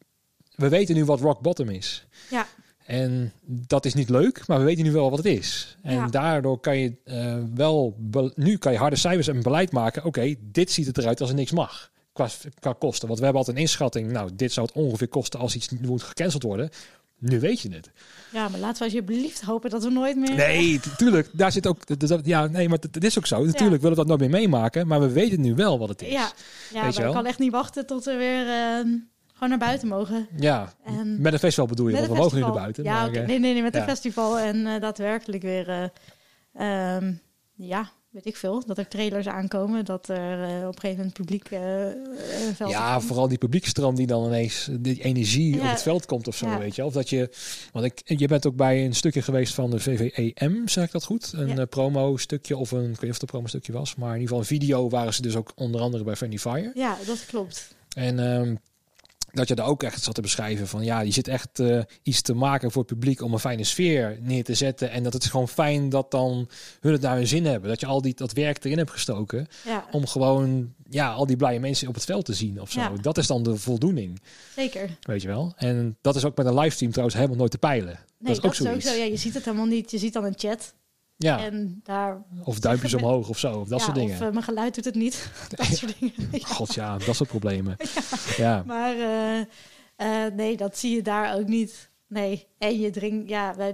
[0.55, 2.05] we weten nu wat rock bottom is.
[2.29, 2.45] Ja.
[2.85, 5.77] En dat is niet leuk, maar we weten nu wel wat het is.
[5.81, 6.07] En Ja.
[6.07, 7.95] daardoor kan je eh, wel,
[8.35, 10.03] nu kan je harde cijfers en beleid maken.
[10.05, 11.91] Oké, dit ziet het eruit als er niks mag.
[12.13, 12.27] qua,
[12.59, 13.07] qua kosten.
[13.07, 14.11] Want we hebben altijd een inschatting.
[14.11, 16.69] Nou, dit zou het ongeveer kosten als iets moet gecanceld worden.
[17.19, 17.91] Nu weet je het.
[18.31, 20.35] Ja, maar laten we alsjeblieft hopen dat we nooit meer...
[20.35, 21.29] Nee, tuurlijk.
[21.33, 21.99] Daar zit ook...
[21.99, 23.45] dat- Ja, nee, maar het is ook zo.
[23.45, 24.87] Natuurlijk willen we dat nooit meer meemaken.
[24.87, 26.11] Maar we weten nu wel wat het is.
[26.11, 26.31] Ja,
[26.73, 28.87] ja Weet maar ik kan echt niet wachten tot we weer ehm,
[29.33, 30.27] gewoon naar buiten mogen.
[30.35, 31.93] Ja, En met een festival bedoel je.
[31.95, 32.83] Want we mogen nu naar buiten.
[32.83, 33.79] Ja, maar, eh, nee, nee, nee, met ja.
[33.81, 35.69] een festival en eh, daadwerkelijk weer...
[35.69, 37.13] eh, ehm,
[37.55, 38.63] ja, weet ik veel.
[38.65, 39.85] Dat er trailers aankomen.
[39.85, 41.95] Dat er eh, op een gegeven moment publiek eh, eh,
[42.55, 43.05] veld Ja, komt.
[43.05, 46.59] vooral die publiekstroom die dan ineens die energie op het veld komt of zo, Ja.
[46.59, 46.85] weet je.
[46.85, 47.29] Of dat je,
[47.71, 51.03] want ik, je bent ook bij een stukje geweest van de VVEM, zeg ik dat
[51.03, 51.31] goed?
[51.35, 51.65] Een Ja.
[51.65, 54.19] promo stukje of een, ik weet niet of het een promo stukje was, maar in
[54.21, 56.71] ieder geval een video waren ze dus ook onder andere bij Friendly Fire.
[56.75, 57.75] Ja, dat klopt.
[57.95, 58.55] En ehm,
[59.37, 62.21] dat je daar ook echt zat te beschrijven van ja, je zit echt eh, iets
[62.21, 64.91] te maken voor het publiek om een fijne sfeer neer te zetten.
[64.91, 67.69] En dat het is gewoon fijn dat dan hun het naar hun zin hebben.
[67.69, 71.35] Dat je al die, dat werk erin hebt gestoken Ja, om gewoon ja, al die
[71.35, 72.79] blije mensen op het veld te zien of zo.
[72.79, 72.91] Ja.
[73.01, 74.21] Dat is dan de voldoening,
[74.55, 74.97] zeker.
[75.01, 75.53] weet je wel.
[75.55, 77.99] En dat is ook met een livestream trouwens helemaal nooit te peilen.
[78.19, 78.93] Nee, dat is ook zo.
[78.95, 79.91] Ja, je ziet het helemaal niet.
[79.91, 80.73] Je ziet dan een chat.
[81.17, 82.23] Ja, En daar...
[82.43, 84.13] of duimpjes omhoog of zo, of dat ja, soort dingen.
[84.15, 85.31] Of eh, mijn geluid doet het niet.
[85.55, 86.41] dat soort dingen.
[86.55, 87.77] God ja, dat soort problemen.
[88.37, 89.39] Ja, Maar eh,
[89.95, 91.91] eh, nee, dat zie je daar ook niet.
[92.07, 93.73] Nee, en je drinkt, ja, wij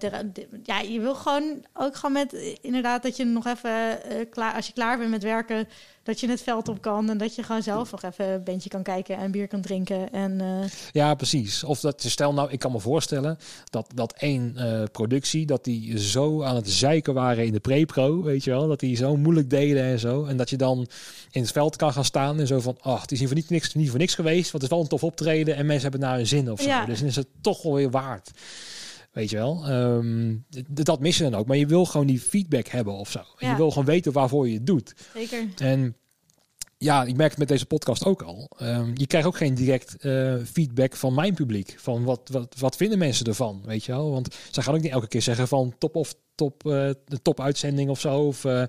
[0.64, 4.68] ja, je wil gewoon ook gewoon met inderdaad dat je nog even eh, klaar, als
[4.68, 5.68] je klaar bent met werken,
[6.04, 8.70] dat je het veld op kan en dat je gewoon zelf nog even een bandje
[8.70, 10.12] kan kijken en bier kan drinken.
[10.12, 11.64] En eh, Ja, precies.
[11.64, 13.38] Of dat, stel nou, ik kan me voorstellen
[13.70, 18.22] dat, dat één eh, productie, dat die zo aan het zeiken waren in de pre-pro,
[18.22, 20.26] weet je wel, dat die zo moeilijk deden en zo.
[20.26, 20.88] En dat je dan
[21.32, 23.50] in het veld kan gaan staan en zo van, ach, het is niet voor niks,
[23.50, 26.08] niks, niet voor niks geweest, want het is wel een tof optreden en mensen hebben
[26.08, 26.68] naar hun zin of zo.
[26.68, 26.86] Ja.
[26.86, 28.32] Dus dan is het toch wel weer waard.
[29.14, 29.62] Weet je wel,
[30.50, 31.48] d- dat mis je dan ook.
[31.48, 33.22] Maar je wil gewoon die feedback hebben of zo.
[33.38, 33.50] Ja.
[33.50, 34.94] Je wil gewoon weten waarvoor je het doet.
[35.14, 35.48] zeker.
[35.58, 35.96] En
[36.78, 38.50] ja, ik merk het met deze podcast ook al.
[38.58, 41.76] Ehm, je krijgt ook geen direct eh, feedback van mijn publiek.
[41.78, 44.12] Van wat, wat, wat vinden mensen ervan, weet je wel?
[44.12, 46.72] Want ze gaan ook niet elke keer zeggen van top of top, eh,
[47.06, 48.20] de top uitzending of zo.
[48.28, 48.64] Of eh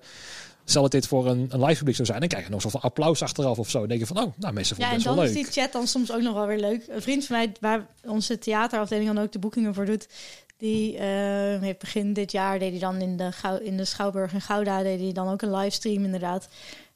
[0.64, 2.68] stel dat dit voor een, een live publiek zou zijn, dan krijg je nog zo
[2.68, 3.78] van applaus achteraf of zo.
[3.78, 5.32] Dan denk je van, oh, nou mensen Ja, vonden en het best dan wel is
[5.32, 5.44] leuk.
[5.44, 6.84] die chat dan soms ook nog wel weer leuk.
[6.88, 10.08] Een vriend van mij, waar onze theaterafdeling dan ook de boekingen voor doet,
[10.56, 14.40] die eh, heeft begin dit jaar deed hij dan in de, in de Schouwburg in
[14.40, 16.48] Gouda deed hij dan ook een livestream inderdaad.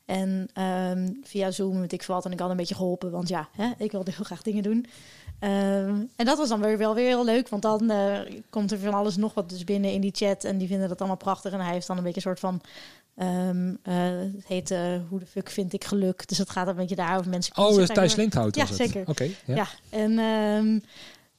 [0.05, 2.25] En ehm, via Zoom, weet ik veel wat.
[2.25, 4.87] En ik had een beetje geholpen, want ja, hè, ik wilde heel graag dingen doen.
[5.39, 8.19] Ehm, en dat was dan weer wel weer heel leuk, want dan eh,
[8.51, 10.45] komt er van alles nog wat dus binnen in die chat.
[10.45, 11.53] En die vinden dat allemaal prachtig.
[11.53, 12.61] En hij heeft dan een beetje een soort van...
[13.19, 13.95] ehm, eh,
[14.37, 16.29] het heet eh, Hoe de fuck vind ik geluk?
[16.29, 17.31] Dus het gaat een beetje daarover.
[17.31, 19.03] Mensen Oh, dat is Thijs Lindhout Ja, zeker.
[19.07, 19.55] Oké, ja.
[19.55, 19.67] ja.
[19.91, 20.79] en ehm,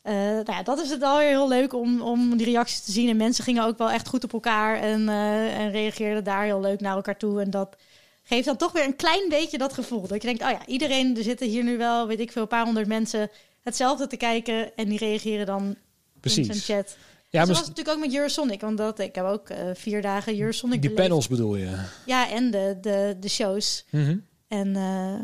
[0.02, 2.92] eh, nou ja, dat is het wel weer heel leuk om, om die reacties te
[2.92, 3.10] zien.
[3.10, 6.80] En mensen gingen ook wel echt goed op elkaar en, en reageerden daar heel leuk
[6.80, 7.42] naar elkaar toe.
[7.42, 7.76] En dat
[8.24, 10.08] geeft dan toch weer een klein beetje dat gevoel.
[10.08, 12.48] Dat je denkt, oh ja, iedereen, er zitten hier nu wel, weet ik veel, een
[12.48, 13.30] paar honderd mensen
[13.64, 14.76] hetzelfde te kijken.
[14.76, 15.78] En die reageren dan in
[16.20, 16.46] Precies.
[16.46, 16.98] zijn chat.
[17.32, 18.62] Ja, Zo maar was het natuurlijk ook met Eurosonic.
[18.62, 21.08] Want dat, ik heb ook eh, vier dagen Eurosonic die beleefd.
[21.10, 21.78] panels bedoel je?
[22.06, 23.86] Ja, en de, de, de shows.
[23.90, 24.18] Mhm.
[24.48, 25.20] En eh,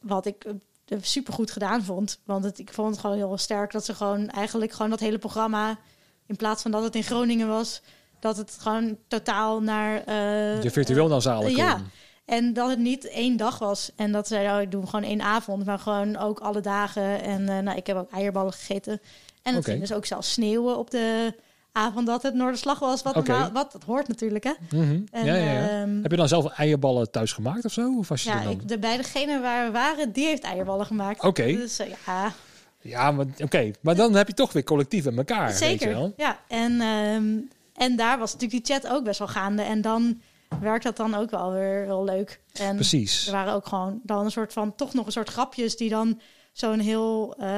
[0.00, 2.18] wat ik uh, super goed gedaan vond.
[2.24, 5.18] Want het, ik vond het gewoon heel sterk dat ze gewoon eigenlijk gewoon dat hele
[5.18, 5.78] programma.
[6.26, 7.82] In plaats van dat het in Groningen was,
[8.20, 10.04] dat het gewoon totaal naar.
[10.04, 11.64] eh, Je virtueel naar zalen eh, kon.
[11.64, 11.80] ja.
[12.24, 13.90] En dat het niet één dag was.
[13.96, 17.22] En dat ze, oh, ik doe gewoon één avond, maar gewoon ook alle dagen.
[17.22, 19.00] En eh, nou, ik heb ook eierballen gegeten.
[19.44, 21.34] En het ging dus ook zelfs sneeuwen op de
[21.72, 23.02] avond dat het Noorderslag was.
[23.02, 24.52] Wat, normaal- wat dat hoort natuurlijk, hè?
[24.70, 25.00] Mhm.
[25.10, 25.68] En, ja, ja, ja.
[25.68, 27.98] ehm, Heb je dan zelf eierballen thuis gemaakt of zo?
[27.98, 28.52] Of was je ja, dan?
[28.52, 31.22] ik, de, bij degene waar we waren, die heeft eierballen gemaakt.
[31.22, 31.46] Oké.
[31.46, 32.32] Dus eh, ja,
[32.80, 33.70] Ja, maar oké.
[33.80, 35.88] Maar dan heb je toch weer collectief met elkaar, weet je zeker.
[35.88, 36.12] wel?
[36.16, 37.38] Ja, en, ehm,
[37.74, 39.62] en daar was natuurlijk die chat ook best wel gaande.
[39.62, 40.20] En dan
[40.60, 42.40] werkt dat dan ook wel weer heel leuk.
[42.52, 43.26] En Precies.
[43.26, 46.20] er waren ook gewoon dan een soort van, toch nog een soort grapjes die dan
[46.52, 47.50] zo'n heel eh,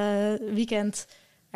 [0.53, 1.07] weekend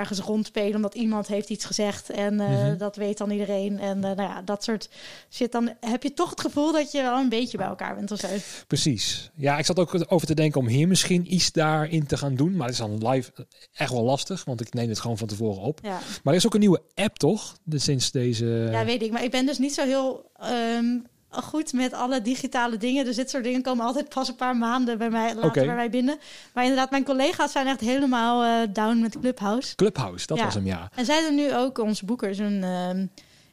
[0.01, 0.75] ergens rondspelen.
[0.75, 2.77] Omdat iemand heeft iets gezegd en eh, Mhm.
[2.77, 3.79] dat weet dan iedereen.
[3.79, 4.89] En eh, nou ja, dat soort
[5.29, 5.51] shit.
[5.51, 8.19] Dan heb je toch het gevoel dat je wel een beetje bij elkaar bent of
[8.19, 8.27] zo.
[8.67, 9.31] Precies.
[9.35, 12.55] Ja, ik zat ook over te denken om hier misschien iets daarin te gaan doen.
[12.55, 13.31] Maar het is dan live
[13.73, 15.79] echt wel lastig, want ik neem het gewoon van tevoren op.
[15.83, 15.99] Ja.
[16.23, 17.57] Maar er is ook een nieuwe app, toch?
[17.63, 18.45] Dus sinds deze...
[18.71, 19.11] Ja, weet ik.
[19.11, 20.85] Maar ik ben dus niet zo heel ehm,
[21.31, 23.05] goed met alle digitale dingen.
[23.05, 25.89] Dus dit soort dingen komen altijd pas een paar maanden bij mij, later bij mij
[25.89, 26.19] binnen.
[26.53, 29.75] Maar inderdaad, mijn collega's zijn echt helemaal eh, down met Clubhouse.
[29.75, 30.43] Clubhouse, dat Ja.
[30.43, 30.89] was hem, ja.
[30.95, 33.05] En zij doen nu ook, onze boekers, een, ehm,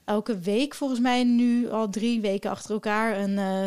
[0.04, 3.66] elke week volgens mij nu al drie weken achter elkaar een, eh,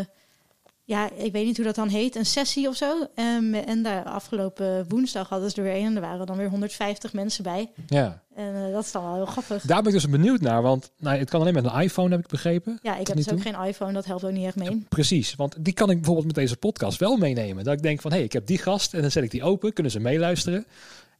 [0.92, 3.08] ja, ik weet niet hoe dat dan heet, een sessie of zo.
[3.16, 6.50] Um, en daar afgelopen woensdag hadden ze er weer een en er waren dan weer
[6.50, 7.72] 150 mensen bij.
[7.88, 8.22] Ja.
[8.36, 9.64] En uh, dat is dan wel heel grappig.
[9.64, 12.20] Daar ben ik dus benieuwd naar, want nou, het kan alleen met een iPhone, heb
[12.20, 12.80] ik begrepen.
[12.82, 14.86] Ja, ik heb dus ook geen iPhone, dat helpt ook niet echt mee.
[14.90, 17.64] Precies, want die kan ik bijvoorbeeld met deze podcast wel meenemen.
[17.64, 19.44] Dat ik denk van, hé, hey, ik heb die gast en dan zet ik die
[19.44, 20.66] open, kunnen ze meeluisteren.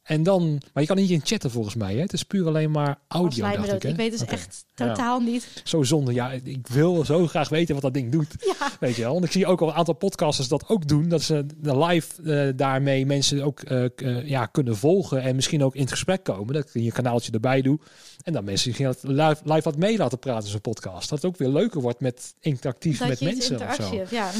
[0.02, 1.94] En dan, maar je kan niet in chatten volgens mij.
[1.94, 2.00] Hè?
[2.00, 3.50] Het is puur alleen maar audio.
[3.50, 5.62] Dacht ik, ik weet dus echt totaal niet.
[5.64, 6.12] Zo zonde.
[6.12, 8.34] Ja, ik wil zo graag weten wat dat ding doet.
[8.38, 8.70] Ja.
[8.80, 9.12] Weet je wel.
[9.12, 11.08] Want ik zie ook al een aantal podcasters dat ook doen.
[11.08, 15.22] Dat ze live uh, daarmee mensen ook uh, uh, ja, kunnen volgen.
[15.22, 16.54] En misschien ook in het gesprek komen.
[16.54, 17.82] Dat je je kanaaltje erbij doet.
[18.22, 21.08] En dan mensen misschien live, live wat mee laten praten in zo'n podcast.
[21.08, 23.68] Dat het ook weer leuker wordt met interactief dat met mensen.
[23.68, 23.96] of zo.
[23.96, 24.30] Hebt, ja.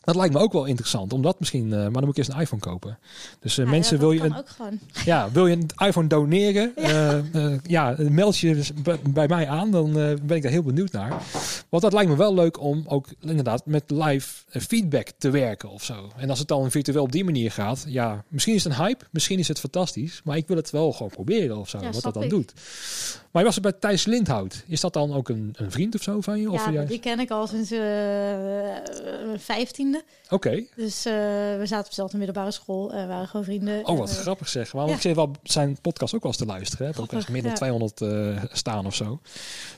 [0.00, 2.40] Dat lijkt me ook wel interessant, omdat misschien, uh, maar dan moet ik eerst een
[2.40, 2.98] iPhone kopen.
[3.40, 4.78] Dus uh, ja, mensen ja, wil je een, ook gewoon.
[5.04, 6.72] ja, wil je een iPhone doneren?
[6.76, 8.72] Ja, uh, ja meld je dus
[9.10, 11.22] bij mij aan, dan ben ik daar heel benieuwd naar.
[11.68, 15.84] Want dat lijkt me wel leuk om ook inderdaad met live feedback te werken of
[15.84, 16.10] zo.
[16.16, 19.04] En als het dan virtueel op die manier gaat, ja, misschien is het een hype,
[19.10, 22.14] misschien is het fantastisch, maar ik wil het wel gewoon proberen of zo, wat dat
[22.14, 22.30] dan ik.
[22.30, 22.52] doet.
[23.30, 24.64] Maar je was er bij Thijs Lindhout.
[24.66, 26.50] Is dat dan ook een, een vriend of zo van je?
[26.50, 26.88] Of Ja, juist?
[26.88, 30.02] die ken ik al sinds mijn vijftiende.
[30.24, 30.34] Oké.
[30.34, 30.68] Okay.
[30.76, 31.12] Dus uh,
[31.58, 33.86] we zaten op dezelfde middelbare school en waren gewoon vrienden.
[33.86, 34.72] Oh, wat en, grappig zeg.
[34.72, 34.94] Maar ja.
[34.94, 36.86] ik zit wel zijn podcast ook wel eens te luisteren.
[36.86, 37.00] Hè.
[37.00, 37.56] Ook Grappig, meer dan ja.
[37.56, 39.20] 200 uh, staan of zo.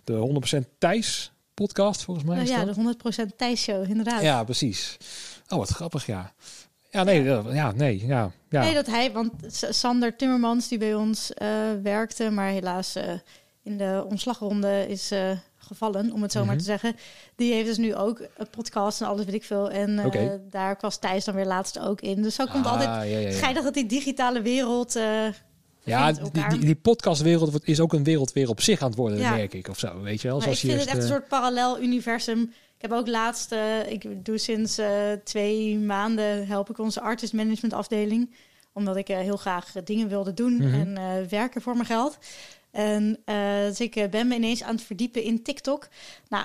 [0.05, 2.43] De 100% Thijs podcast volgens mij.
[2.43, 2.95] Is ja, de
[3.33, 4.23] 100% Thijs show, inderdaad.
[4.23, 4.97] Ja, precies.
[5.49, 6.33] Oh, wat grappig, ja.
[6.91, 8.31] Ja, nee, ja, nee, ja.
[8.49, 8.63] ja.
[8.63, 9.33] Nee, dat hij, want
[9.71, 11.49] Sander Timmermans, die bij ons uh,
[11.83, 13.05] werkte, maar helaas uh,
[13.71, 16.49] in de ontslagronde is uh, gevallen, om het zo Mhm.
[16.49, 16.97] maar te zeggen.
[17.37, 19.71] Die heeft dus nu ook een podcast en alles weet ik veel.
[19.71, 20.41] En uh, Oké.
[20.51, 22.23] daar was Thijs dan weer laatst ook in.
[22.23, 23.33] Dus zo komt Ah, altijd ja, ja, ja.
[23.33, 24.97] schijnig dat die digitale wereld...
[24.97, 25.27] Uh,
[25.85, 29.19] Ja, die, die, die podcastwereld is ook een wereld weer op zich aan het worden,
[29.19, 29.31] Ja.
[29.35, 29.69] merk ik.
[29.69, 30.39] Of zo, weet je wel.
[30.39, 32.41] Maar ik Zoals vind je het echt een soort parallel universum.
[32.77, 34.89] Ik heb ook laatst, eh, ik doe sinds eh,
[35.25, 38.35] twee maanden help ik onze artist management afdeling.
[38.73, 40.75] Omdat ik eh, heel graag eh, dingen wilde doen Mhm.
[40.75, 42.19] en eh, werken voor mijn geld.
[42.71, 45.89] En eh, dus ik eh, ben me ineens aan het verdiepen in TikTok.
[46.29, 46.45] Nou,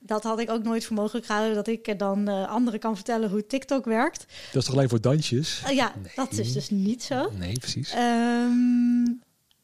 [0.00, 1.54] dat had ik ook nooit voor mogelijk gehouden.
[1.54, 4.26] Dat ik eh, dan eh, anderen kan vertellen hoe TikTok werkt.
[4.52, 5.62] Dat is toch alleen voor dansjes?
[5.70, 6.12] Ja, Nee.
[6.14, 7.30] dat is dus niet zo.
[7.38, 7.90] Nee, precies.
[7.90, 9.02] Ehm,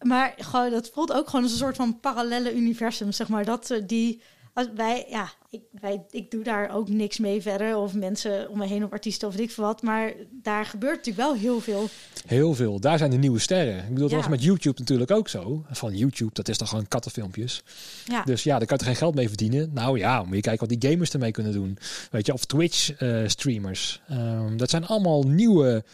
[0.02, 3.44] maar gewoon, dat voelt ook gewoon als een soort van parallelle universum, zeg maar.
[3.44, 4.20] Dat die,
[4.54, 7.76] als wij, ja, ik, wij, ik doe daar ook niks mee verder.
[7.76, 9.82] Of mensen om me heen of artiesten of weet ik veel wat.
[9.82, 11.88] Maar daar gebeurt natuurlijk wel heel veel.
[12.26, 12.80] Heel veel.
[12.80, 13.76] Daar zijn de nieuwe sterren.
[13.78, 14.16] Ik bedoel, dat Ja.
[14.16, 15.64] was met YouTube natuurlijk ook zo.
[15.70, 17.62] Van YouTube, dat is toch gewoon kattenfilmpjes.
[18.04, 19.70] Ja, Dus ja, daar kan je geen geld mee verdienen.
[19.72, 21.78] Nou ja, moet je kijken wat die gamers ermee kunnen doen.
[22.10, 24.00] Weet je, of Twitch-streamers.
[24.08, 25.84] Ehm, dat zijn allemaal nieuwe,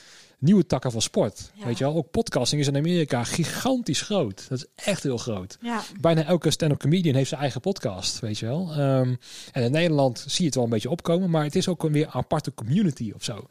[0.41, 1.51] nieuwe takken van sport.
[1.55, 1.67] Ja.
[1.67, 4.47] Weet je wel, ook podcasting is in Amerika gigantisch groot.
[4.49, 5.59] Dat is echt heel groot.
[5.61, 8.71] ja, Bijna elke stand-up comedian heeft zijn eigen podcast, weet je wel.
[8.71, 9.15] Ehm,
[9.53, 11.93] en in Nederland zie je het wel een beetje opkomen, maar het is ook een
[11.93, 13.47] weer aparte community of zo,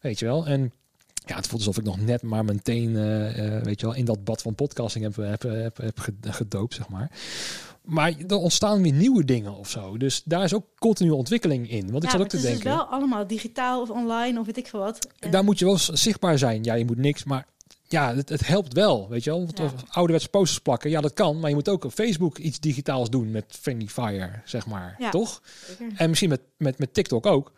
[0.00, 0.46] weet je wel.
[0.46, 0.72] En
[1.24, 3.94] ja, het voelt alsof ik nog net maar mijn teen, eh, eh, weet je wel,
[3.94, 7.10] in dat bad van podcasting heb, heb, heb, heb ge- gedoopt, zeg maar.
[7.84, 9.96] Maar er ontstaan weer nieuwe dingen of zo.
[9.96, 11.90] Dus daar is ook continu ontwikkeling in.
[11.90, 14.46] Want ik zat ook te het is denken, dus wel allemaal digitaal of online of
[14.46, 15.08] weet ik veel wat.
[15.18, 16.64] En- daar moet je wel zichtbaar zijn.
[16.64, 17.46] Ja, je moet niks, maar
[17.88, 19.38] ja, het, het helpt wel, weet je wel.
[19.38, 19.70] Want Ja.
[19.88, 21.40] ouderwetse posters plakken, ja, dat kan.
[21.40, 24.94] Maar je moet ook op Facebook iets digitaals doen met Friendly Fire, zeg maar.
[24.98, 25.10] Ja.
[25.10, 25.42] Toch?
[25.66, 25.92] Zeker.
[25.96, 27.52] En misschien met, met, met TikTok ook.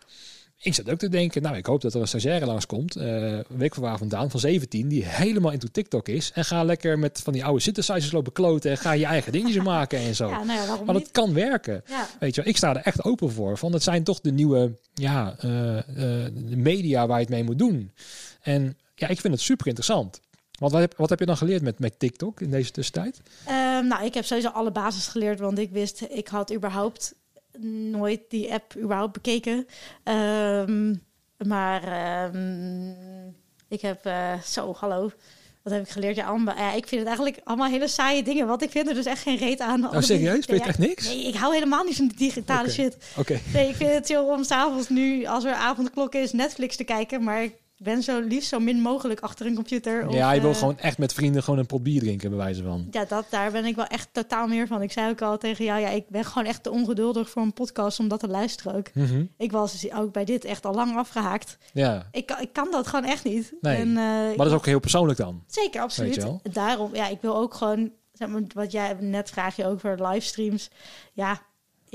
[0.66, 3.74] Ik zat ook te denken, nou, ik hoop dat er een stagiaire langskomt, een week
[3.74, 6.30] van waar vandaan, van 17, die helemaal into TikTok is.
[6.34, 9.62] En ga lekker met van die oude synthesizers lopen kloten en ga je eigen dingetjes
[9.62, 10.28] maken en zo.
[10.28, 11.10] Ja, nou ja, het niet?
[11.10, 11.82] kan werken.
[11.86, 13.58] Ja, Weet je, wel, ik sta er echt open voor.
[13.58, 15.78] Van het zijn toch de nieuwe ja, eh,
[16.24, 17.92] eh, media waar je het mee moet doen.
[18.42, 20.20] En ja, ik vind het super interessant.
[20.58, 23.20] Want wat heb, wat heb je dan geleerd met, met TikTok in deze tussentijd?
[23.44, 27.14] Ehm, nou, ik heb sowieso alle basis geleerd, want ik wist, ik had überhaupt
[27.90, 29.66] nooit die app überhaupt bekeken.
[30.02, 30.94] Ehm,
[31.46, 33.28] maar ehm,
[33.68, 35.10] ik heb eh, zo, hallo.
[35.62, 36.16] Wat heb ik geleerd?
[36.16, 38.46] Ja, allemaal, ja, ik vind het eigenlijk allemaal hele saaie dingen.
[38.46, 39.84] Want ik vind er dus echt geen reet aan.
[39.84, 40.46] Oh, serieus?
[40.46, 41.06] Weet je echt niks?
[41.06, 42.96] Nee, ik hou helemaal niet van die digitale shit.
[43.16, 43.40] Oké.
[43.52, 47.22] Nee, ik vind het chill om s'avonds nu, als er avondklok is, Netflix te kijken.
[47.22, 50.08] Maar ik ben zo liefst zo min mogelijk achter een computer.
[50.08, 52.38] Of, Ja, je wil eh, gewoon echt met vrienden gewoon een pot bier drinken, bij
[52.38, 52.86] wijze van.
[52.90, 54.82] ja, dat, daar ben ik wel echt totaal meer van.
[54.82, 57.52] Ik zei ook al tegen jou, ja, ik ben gewoon echt te ongeduldig voor een
[57.52, 58.94] podcast om dat te luisteren ook.
[58.94, 59.24] Mhm.
[59.36, 61.58] Ik was dus ook bij dit echt al lang afgehaakt.
[61.72, 63.52] Ja, Ik, kan- ik kan dat gewoon echt niet.
[63.60, 65.44] Nee, En, eh, maar dat is ook heel persoonlijk dan.
[65.46, 66.26] Zeker, absoluut.
[66.52, 69.96] Daarom, ja, ik wil ook gewoon, zeg maar, wat jij net vraag je ook voor
[70.06, 70.70] livestreams.
[71.12, 71.40] Ja,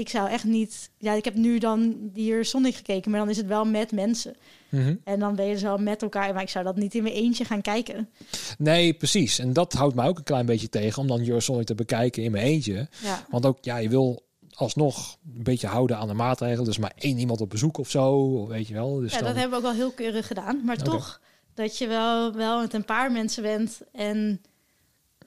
[0.01, 3.37] ik zou echt niet, ja, ik heb nu dan hier Sonic gekeken, maar dan is
[3.37, 4.35] het wel met mensen.
[4.69, 4.95] Mhm.
[5.03, 7.15] En dan ben je dus wel met elkaar, maar ik zou dat niet in mijn
[7.15, 8.09] eentje gaan kijken.
[8.57, 9.39] Nee, precies.
[9.39, 12.31] En dat houdt mij ook een klein beetje tegen om dan Eurosonic te bekijken in
[12.31, 12.87] mijn eentje.
[13.03, 14.23] Ja, Want ook, ja, je wil
[14.53, 16.65] alsnog een beetje houden aan de maatregelen.
[16.65, 18.95] Dus maar één iemand op bezoek of zo, weet je wel.
[18.99, 20.61] Dus ja, dan, dat hebben we ook wel heel keurig gedaan.
[20.65, 21.21] Maar toch,
[21.53, 23.81] dat je wel, wel met een paar mensen bent.
[23.91, 24.41] En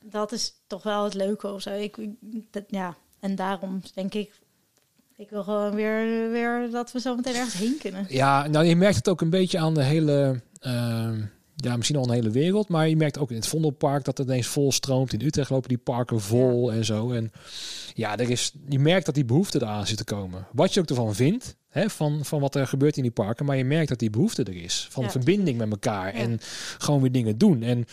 [0.02, 1.70] dat is toch wel het leuke of zo.
[1.70, 1.98] Ik-
[2.50, 4.32] dat, ja, en daarom denk ik,
[5.16, 8.06] ik wil gewoon weer, weer dat we zo meteen ergens heen kunnen.
[8.08, 11.20] Ja, nou je merkt het ook een beetje aan de hele, ehm,
[11.56, 14.26] ja misschien al een hele wereld, maar je merkt ook in het Vondelpark dat het
[14.26, 15.12] ineens vol stroomt.
[15.12, 17.10] In Utrecht lopen die parken vol en zo.
[17.12, 17.32] En
[17.94, 20.46] ja, er is, je merkt dat die behoefte eraan zit te komen.
[20.52, 23.56] Wat je ook ervan vindt, hè, van, van wat er gebeurt in die parken, maar
[23.56, 24.86] je merkt dat die behoefte er is.
[24.90, 25.10] Van Ja.
[25.10, 26.20] verbinding met elkaar Ja.
[26.22, 26.38] en
[26.78, 27.62] gewoon weer dingen doen.
[27.62, 27.84] En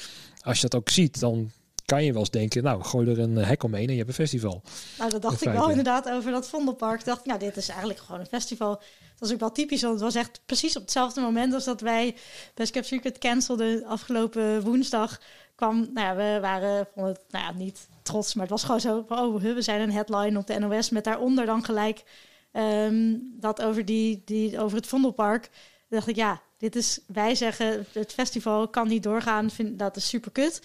[0.41, 1.51] als je dat ook ziet, dan
[1.91, 4.13] kan je wel eens denken, nou gooi er een hek omheen en je hebt een
[4.13, 4.61] festival.
[4.97, 6.99] Nou, dat dacht ik wel inderdaad over dat Vondelpark.
[6.99, 8.69] Ik dacht, nou, dit is eigenlijk gewoon een festival.
[8.69, 11.81] Dat was ook wel typisch, want het was echt precies op hetzelfde moment als dat
[11.81, 12.15] wij
[12.53, 15.21] Best Kept Secret cancelden afgelopen woensdag.
[15.55, 18.79] Kwam, nou ja, we waren, vonden het, nou ja, niet trots, maar het was gewoon
[18.79, 22.03] zo oh, we zijn een headline op de NOS met daaronder dan gelijk
[22.51, 25.49] ehm, dat over, die, die, over het Vondelpark.
[25.89, 30.07] Dacht ik, ja, dit is, wij zeggen, het festival kan niet doorgaan, vind, dat is
[30.07, 30.61] super kut.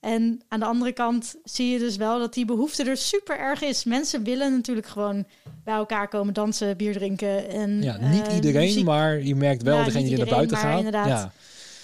[0.00, 3.62] En aan de andere kant zie je dus wel dat die behoefte er super erg
[3.62, 3.84] is.
[3.84, 5.24] Mensen willen natuurlijk gewoon
[5.64, 7.48] bij elkaar komen dansen, bier drinken.
[7.48, 8.84] En, Ja, niet eh, iedereen, muziek.
[8.84, 10.76] maar je merkt wel Ja, degene die naar buiten gaat.
[10.78, 11.08] inderdaad.
[11.08, 11.32] Ja.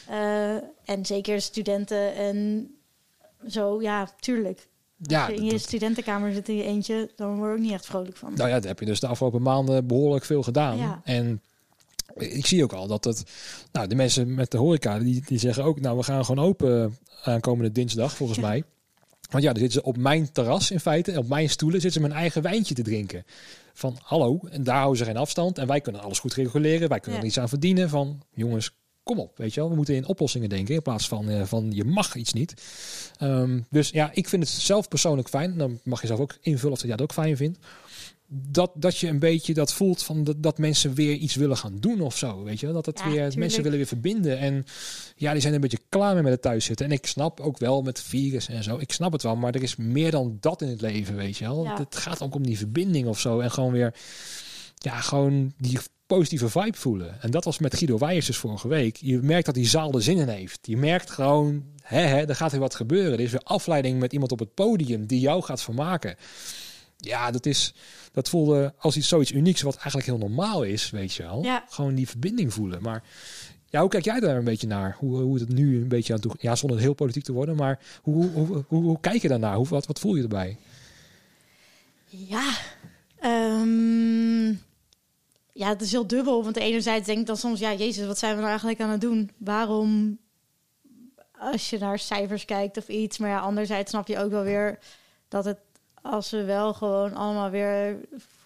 [0.09, 0.63] Eh,
[0.95, 2.69] en zeker studenten en
[3.49, 4.69] zo, ja, tuurlijk.
[4.97, 7.87] Ja, Als je in je studentenkamer zit in je eentje, dan word ik niet echt
[7.87, 8.33] vrolijk van.
[8.35, 10.77] Nou ja, dat heb je dus de afgelopen maanden behoorlijk veel gedaan.
[10.79, 11.01] Ja.
[11.05, 11.43] En
[12.17, 13.23] ik zie ook al dat het,
[13.73, 16.99] nou, de mensen met de horeca, die, die zeggen ook, nou, we gaan gewoon open
[17.25, 18.47] aankomende dinsdag, volgens Ja.
[18.47, 18.63] mij.
[19.31, 22.09] Want ja, dan zitten ze op mijn terras in feite, op mijn stoelen, zitten ze
[22.09, 23.25] mijn eigen wijntje te drinken.
[23.75, 26.99] Van hallo, en daar houden ze geen afstand en wij kunnen alles goed reguleren, wij
[27.01, 27.21] kunnen Ja.
[27.21, 27.89] er iets aan verdienen.
[27.89, 28.71] Van jongens,
[29.03, 31.73] kom op, weet je wel, we moeten in oplossingen denken in plaats van, eh, van
[31.73, 32.55] je mag iets niet.
[33.19, 35.59] Ehm, dus ja, ik vind het zelf persoonlijk fijn.
[35.59, 37.59] Dan mag je zelf ook invullen of dat jij het ook fijn vindt.
[38.35, 41.77] Dat, dat je een beetje dat voelt van dat, dat mensen weer iets willen gaan
[41.77, 42.43] doen of zo.
[42.43, 43.37] Weet je, dat het Ja, weer tuurlijk.
[43.37, 44.39] mensen willen weer verbinden.
[44.39, 44.65] En
[45.17, 46.87] ja, die zijn een beetje klaar mee met het thuiszitten.
[46.87, 48.79] En ik snap ook wel met virus en zo.
[48.79, 51.45] Ik snap het wel, maar er is meer dan dat in het leven, weet je
[51.45, 51.65] wel.
[51.65, 51.79] Ja.
[51.79, 53.41] Het gaat ook om die verbinding of zo.
[53.41, 53.95] En gewoon weer,
[54.75, 57.23] ja, gewoon die positieve vibe voelen.
[57.23, 58.97] En dat was met Guido Weijers dus vorige week.
[58.97, 60.59] Je merkt dat die zaal er zin in heeft.
[60.63, 63.13] Je merkt gewoon, hè, hè, er gaat weer wat gebeuren.
[63.13, 66.17] Er is weer afleiding met iemand op het podium die jou gaat vermaken.
[67.05, 67.75] Ja, dat is,
[68.13, 71.43] dat voelde als iets zoiets unieks wat eigenlijk heel normaal is, weet je wel.
[71.43, 71.65] Ja.
[71.69, 72.83] Gewoon die verbinding voelen.
[72.83, 73.03] Maar
[73.67, 74.97] ja, hoe kijk jij daar een beetje naar?
[74.99, 77.79] Hoe, hoe het nu een beetje aan toe, ja, zonder heel politiek te worden, maar
[78.03, 79.57] hoe, hoe, hoe, kijk je daarnaar?
[79.57, 80.57] Hoe, wat, wat voel je erbij?
[82.09, 82.53] Ja,
[83.19, 84.49] ehm,
[85.53, 86.45] ja, het is heel dubbel.
[86.45, 89.01] Want enerzijds denk ik dan soms, ja, jezus, wat zijn we nou eigenlijk aan het
[89.01, 89.31] doen?
[89.37, 90.19] Waarom,
[91.39, 93.19] als je naar cijfers kijkt of iets.
[93.19, 94.79] Maar ja, anderzijds snap je ook wel weer
[95.29, 95.59] dat het,
[96.03, 97.97] als we wel gewoon allemaal weer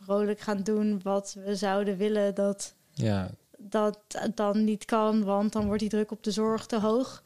[0.05, 3.99] vrolijk gaan doen wat we zouden willen, dat Ja, dat
[4.35, 7.23] dan niet kan, want dan wordt die druk op de zorg te hoog.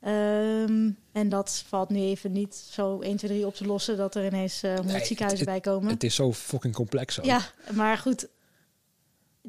[0.00, 4.14] Ehm, en dat valt nu even niet zo 1, 2, 3 op te lossen dat
[4.14, 5.90] er ineens eh 100 Nee, ziekenhuizen het- bij komen.
[5.92, 7.18] het is zo fucking complex.
[7.20, 7.24] Ook.
[7.24, 7.40] Ja,
[7.72, 8.28] maar goed.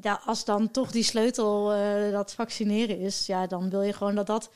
[0.01, 4.15] Ja, als dan toch die sleutel eh, dat vaccineren is, ja, dan wil je gewoon
[4.15, 4.49] dat dat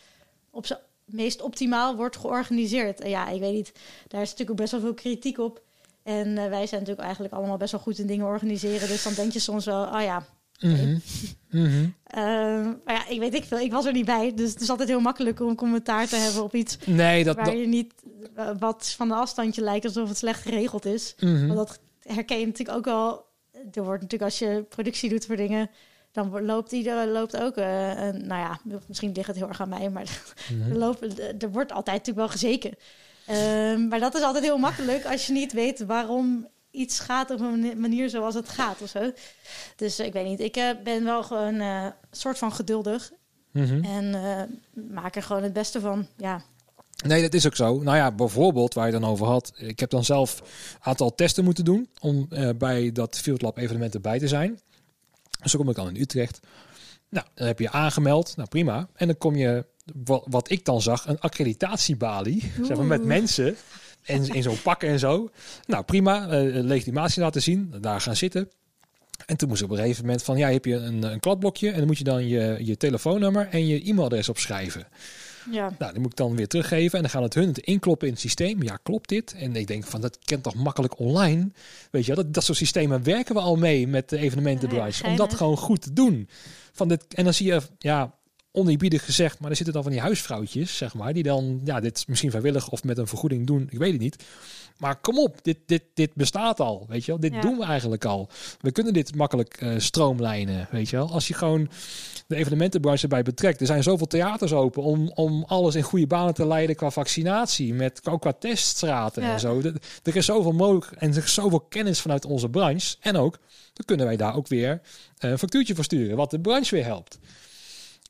[0.49, 0.80] op zijn
[1.12, 3.01] meest optimaal wordt georganiseerd.
[3.01, 3.72] En ja, ik weet niet,
[4.07, 5.62] daar is natuurlijk ook best wel veel kritiek op.
[6.03, 8.88] En eh, wij zijn natuurlijk eigenlijk allemaal best wel goed in dingen organiseren.
[8.88, 10.26] Dus dan denk je soms wel, oh ja.
[10.60, 10.97] Mhm.
[11.49, 11.86] Mhm.
[12.03, 12.22] eh,
[12.86, 13.60] maar ja, ik weet ik veel.
[13.60, 14.34] Ik was er niet bij.
[14.36, 17.36] Dus het is altijd heel makkelijk om commentaar te hebben op iets Nee, dat...
[17.36, 17.93] waar dat je niet
[18.36, 21.16] eh, wat van een afstandje lijkt alsof het slecht geregeld is.
[21.20, 21.47] mhm.
[21.47, 23.28] Want dat herken je natuurlijk ook wel.
[23.74, 25.70] Er wordt natuurlijk als je productie doet voor dingen,
[26.12, 27.55] dan loopt ieder loopt ook.
[27.57, 30.03] eh, een, nou ja, misschien ligt het heel erg aan mij, maar
[30.53, 30.72] Mhm.
[30.72, 32.74] er, lopen, er wordt altijd natuurlijk wel gezeken.
[33.28, 37.39] Ehm, maar dat is altijd heel makkelijk als je niet weet waarom iets gaat op
[37.39, 39.12] een mani- manier zoals het gaat of zo.
[39.76, 40.39] Dus eh, ik weet niet.
[40.39, 43.12] Ik eh, ben wel gewoon eh, een soort van geduldig
[43.51, 43.84] Mhm.
[43.84, 46.07] en eh, maak er gewoon het beste van.
[46.18, 46.41] Ja,
[47.07, 47.82] Nee, dat is ook zo.
[47.84, 49.51] Nou ja, bijvoorbeeld waar je dan over had.
[49.55, 50.45] Ik heb dan zelf een
[50.82, 54.60] aantal testen moeten doen om eh, bij dat Field Lab evenement erbij te zijn.
[55.41, 56.39] Dus dan kom ik al in Utrecht.
[57.09, 58.33] Nou, dan heb je je aangemeld.
[58.35, 58.89] Nou, prima.
[58.95, 59.65] En dan kom je,
[60.03, 62.51] wat, wat ik dan zag, een accreditatiebalie.
[62.67, 63.55] Zeg maar, met mensen.
[64.03, 65.29] En in zo'n pak en zo.
[65.65, 66.29] Nou, prima.
[66.29, 67.73] eh, legitimatie laten zien.
[67.81, 68.49] Daar gaan zitten.
[69.25, 71.69] En toen moest op een gegeven moment van, ja, heb je een, een kladblokje.
[71.71, 74.87] En dan moet je dan je, je telefoonnummer en je e-mailadres opschrijven.
[75.52, 75.76] Ja.
[75.80, 78.14] Nou, die moet ik dan weer teruggeven en dan gaan het hun het inkloppen in
[78.14, 78.64] het systeem.
[78.64, 79.34] Ja, klopt dit?
[79.34, 81.52] En ik denk van, dat kent toch makkelijk online?
[81.91, 85.04] Weet je, dat, dat soort systemen werken we al mee met de evenementenbranche.
[85.04, 86.30] Ja, om dat gewoon goed te doen.
[86.72, 88.14] Van dit, en dan zie je, ja,
[88.52, 92.04] oneerbiedig gezegd, maar er zitten dan van die huisvrouwtjes, zeg maar, die dan ja, dit
[92.08, 93.68] misschien vrijwillig of met een vergoeding doen.
[93.70, 94.24] Ik weet het niet.
[94.80, 97.19] Maar kom op, dit, dit, dit bestaat al, weet je wel.
[97.19, 97.41] Dit Ja.
[97.41, 98.30] doen we eigenlijk al.
[98.61, 101.11] We kunnen dit makkelijk eh, stroomlijnen, weet je wel.
[101.11, 101.69] Als je gewoon
[102.27, 103.59] de evenementenbranche erbij betrekt.
[103.59, 107.73] Er zijn zoveel theaters open om, om alles in goede banen te leiden qua vaccinatie,
[107.73, 109.32] met ook qua teststraten Ja.
[109.34, 109.59] en zo.
[109.59, 109.73] Er-
[110.03, 112.95] Er is zoveel mogelijk en er is zoveel kennis vanuit onze branche.
[112.99, 113.38] En ook,
[113.73, 114.82] dan kunnen wij daar ook weer
[115.17, 117.19] eh, een factuurtje voor sturen, wat de branche weer helpt.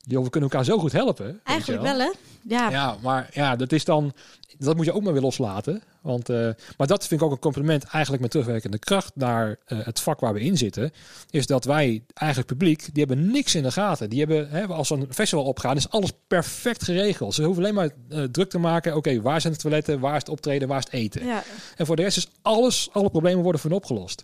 [0.02, 1.40] Joh, we kunnen elkaar zo goed helpen.
[1.44, 2.10] Eigenlijk wel, hè?
[2.42, 2.70] Ja.
[2.70, 4.12] ja, maar ja, dat is dan.
[4.58, 5.82] Dat moet je ook maar weer loslaten.
[6.02, 9.78] Want, eh, maar dat vind ik ook een compliment eigenlijk met terugwerkende kracht naar eh,
[9.82, 10.90] het vak waar we in zitten.
[11.30, 14.10] Is dat wij eigenlijk publiek, die hebben niks in de gaten.
[14.10, 17.34] Die hebben, hè, als een festival opgaan, is alles perfect geregeld.
[17.34, 18.96] Ze hoeven alleen maar eh, druk te maken.
[18.96, 21.26] Oké, waar zijn de toiletten, waar is het optreden, waar is het eten?
[21.26, 21.42] Ja.
[21.76, 24.22] En voor de rest is alles, alle problemen worden van opgelost.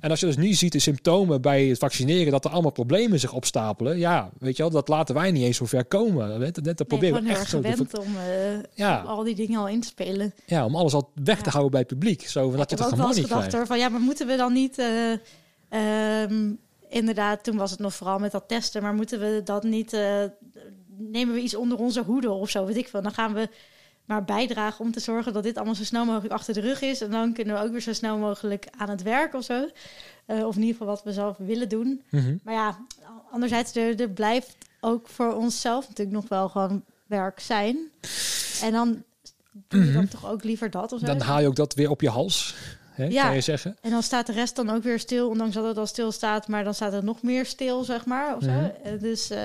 [0.00, 3.20] En als je dus nu ziet de symptomen bij het vaccineren, dat er allemaal problemen
[3.20, 3.98] zich opstapelen.
[3.98, 6.38] Ja, weet je wel, dat laten wij niet eens zo ver komen.
[6.38, 9.00] Net, net dat Nee, proberen we echt zo te gewend om, eh, Ja.
[9.00, 10.34] al die dingen al in te spelen.
[10.46, 12.28] ja, om alles al weg te houden bij het publiek.
[12.28, 14.78] Zo, dat je ook wel niet gedacht hoor, van ja, maar moeten we dan niet...
[14.78, 15.12] eh,
[15.68, 16.52] ehm,
[16.88, 19.92] inderdaad, toen was het nog vooral met dat testen, maar moeten we dat niet...
[19.92, 20.24] eh,
[20.98, 23.02] nemen we iets onder onze hoede of zo, weet ik veel.
[23.02, 23.48] Dan gaan we
[24.04, 27.00] maar bijdragen om te zorgen dat dit allemaal zo snel mogelijk achter de rug is.
[27.00, 29.68] En dan kunnen we ook weer zo snel mogelijk aan het werk of zo.
[30.26, 32.02] Eh, of in ieder geval wat we zelf willen doen.
[32.10, 32.36] Mhm.
[32.42, 32.78] Maar ja,
[33.30, 37.78] anderzijds, er, er blijft ook voor onszelf natuurlijk nog wel gewoon werk zijn.
[38.62, 39.02] En dan
[39.68, 40.10] doe je dan Mhm.
[40.10, 41.06] toch ook liever dat of zo.
[41.06, 42.54] Dan haal je ook dat weer op je hals,
[42.90, 43.22] hè, Ja.
[43.24, 43.76] kan je zeggen.
[43.80, 46.48] En dan staat de rest dan ook weer stil, ondanks dat het al stil staat.
[46.48, 48.36] Maar dan staat het nog meer stil, zeg maar.
[48.36, 48.42] Of.
[48.42, 48.50] Mhm.
[48.84, 49.38] Eh, Dus eh,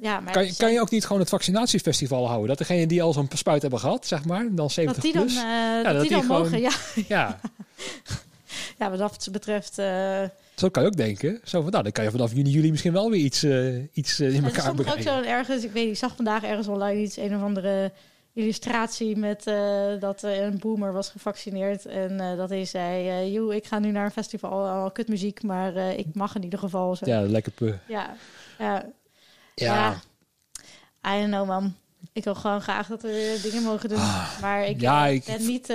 [0.00, 2.48] ja, maar Kan je, kan je ook niet gewoon het vaccinatiefestival houden?
[2.48, 5.22] Dat degene die al zo'n spuit hebben gehad, zeg maar, dan 70 dat die dan,
[5.22, 5.36] plus.
[5.36, 6.70] eh, dat dat die die dan gewoon- mogen, ja.
[7.16, 7.40] Ja,
[8.78, 9.78] ja, wat dat betreft.
[9.78, 10.22] eh
[10.54, 11.40] zo kan je ook denken.
[11.44, 14.18] Zo van, nou, dan kan je vanaf juni, juli misschien wel weer iets, eh, iets
[14.20, 15.02] eh, in elkaar ook brengen.
[15.02, 17.92] zo ergens, ik weet ik zag vandaag ergens online iets, een of andere
[18.34, 23.54] illustratie met eh, dat een boomer was gevaccineerd en eh, dat hij zei, eh joh,
[23.54, 26.96] ik ga nu naar een festival, al kutmuziek, maar ik mag in ieder geval.
[26.96, 27.06] Zo.
[27.06, 27.74] Ja, lekker pu.
[27.88, 28.16] Ja,
[28.58, 28.86] ja,
[29.54, 29.92] Ja.
[31.06, 31.74] I don't know man.
[32.12, 35.46] Ik wil gewoon graag dat we dingen mogen doen, Ah, maar ik, ja, ik- ben
[35.46, 35.74] niet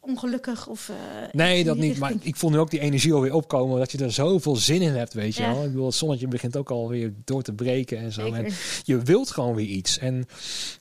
[0.00, 0.90] ongelukkig of...
[1.32, 1.98] Nee, dat niet.
[1.98, 3.78] Maar ik voel nu ook die energie alweer opkomen.
[3.78, 5.52] Dat je er zoveel zin in hebt, weet je Ja.
[5.54, 5.62] wel.
[5.64, 8.32] Ik bedoel, het zonnetje begint ook alweer door te breken en zo.
[8.32, 8.46] En
[8.84, 9.98] je wilt gewoon weer iets.
[9.98, 10.26] En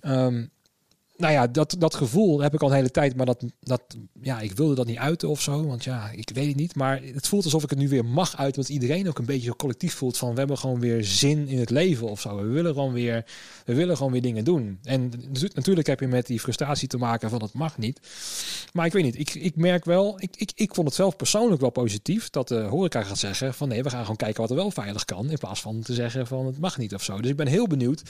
[0.01, 0.45] ehm,
[1.17, 3.15] nou ja, dat, dat gevoel heb ik al een hele tijd.
[3.15, 3.81] Maar dat, dat,
[4.21, 5.65] ja, ik wilde dat niet uiten of zo.
[5.65, 6.75] Want ja, ik weet het niet.
[6.75, 8.61] Maar het voelt alsof ik het nu weer mag uiten.
[8.61, 10.31] Want iedereen ook een beetje zo collectief voelt van...
[10.31, 12.35] we hebben gewoon weer zin in het leven of zo.
[12.35, 13.25] We willen gewoon weer,
[13.65, 14.79] we willen gewoon weer dingen doen.
[14.83, 17.99] En natu- natuurlijk heb je met die frustratie te maken van het mag niet.
[18.73, 21.61] Maar ik weet niet, ik, ik merk wel, ik, ik, ik vond het zelf persoonlijk
[21.61, 24.55] wel positief dat de horeca gaat zeggen van nee, we gaan gewoon kijken wat er
[24.55, 27.21] wel veilig kan, in plaats van te zeggen van het mag niet of zo.
[27.21, 28.01] Dus ik ben heel benieuwd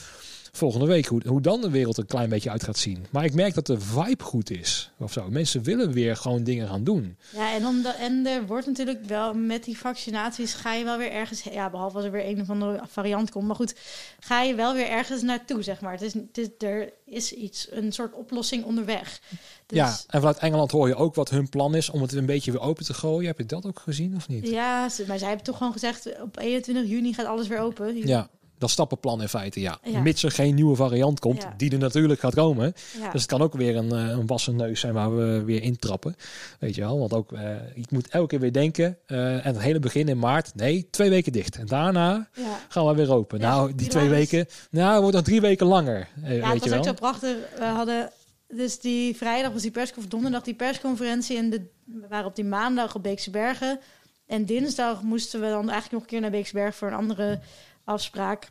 [0.56, 3.03] volgende week hoe, hoe dan de wereld een klein beetje uit gaat zien.
[3.10, 5.30] Maar ik merk dat de vibe goed is of zo.
[5.30, 7.16] Mensen willen weer gewoon dingen gaan doen.
[7.32, 11.10] Ja, en, omdat, en er wordt natuurlijk wel met die vaccinaties ga je wel weer
[11.10, 13.74] ergens, ja, behalve als er weer een of andere variant komt, maar goed,
[14.20, 15.92] ga je wel weer ergens naartoe, zeg maar.
[15.92, 19.20] Het is, het is, er is iets, een soort oplossing onderweg.
[19.66, 22.26] Dus, Ja, en vanuit Engeland hoor je ook wat hun plan is om het een
[22.26, 23.26] beetje weer open te gooien.
[23.26, 24.48] Heb je dat ook gezien of niet?
[24.48, 28.06] ja, maar zij hebben toch gewoon gezegd, op 21 juni gaat alles weer open.
[28.06, 28.28] Ja,
[28.58, 29.78] dat stappenplan in feite, ja.
[29.82, 30.00] Ja.
[30.00, 31.54] Mits er geen nieuwe variant komt, Ja.
[31.56, 32.72] die er natuurlijk gaat komen.
[33.00, 33.10] Ja.
[33.10, 36.16] Dus het kan ook weer een, eh, een wassen neus zijn waar we weer intrappen.
[36.60, 39.60] Weet je wel, want ook, eh ik moet elke keer weer denken, eh, en het
[39.60, 41.56] hele begin in maart, nee, twee weken dicht.
[41.56, 42.28] En daarna
[42.68, 43.40] gaan we weer open.
[43.40, 46.08] Nou, die twee waren weken, nou, het wordt nog drie weken langer.
[46.22, 46.82] Ja, het weet je was ook wel.
[46.84, 47.36] zo prachtig.
[47.58, 48.10] We hadden
[48.48, 52.44] dus die vrijdag was die persconferentie, donderdag die persconferentie en de, we waren op die
[52.44, 53.80] maandag op Beekse Bergen.
[54.26, 57.40] En dinsdag moesten we dan eigenlijk nog een keer naar Beekse Bergen voor een andere
[57.84, 58.48] afspraak.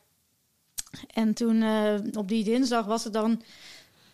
[1.14, 3.42] En toen eh, op die dinsdag was het dan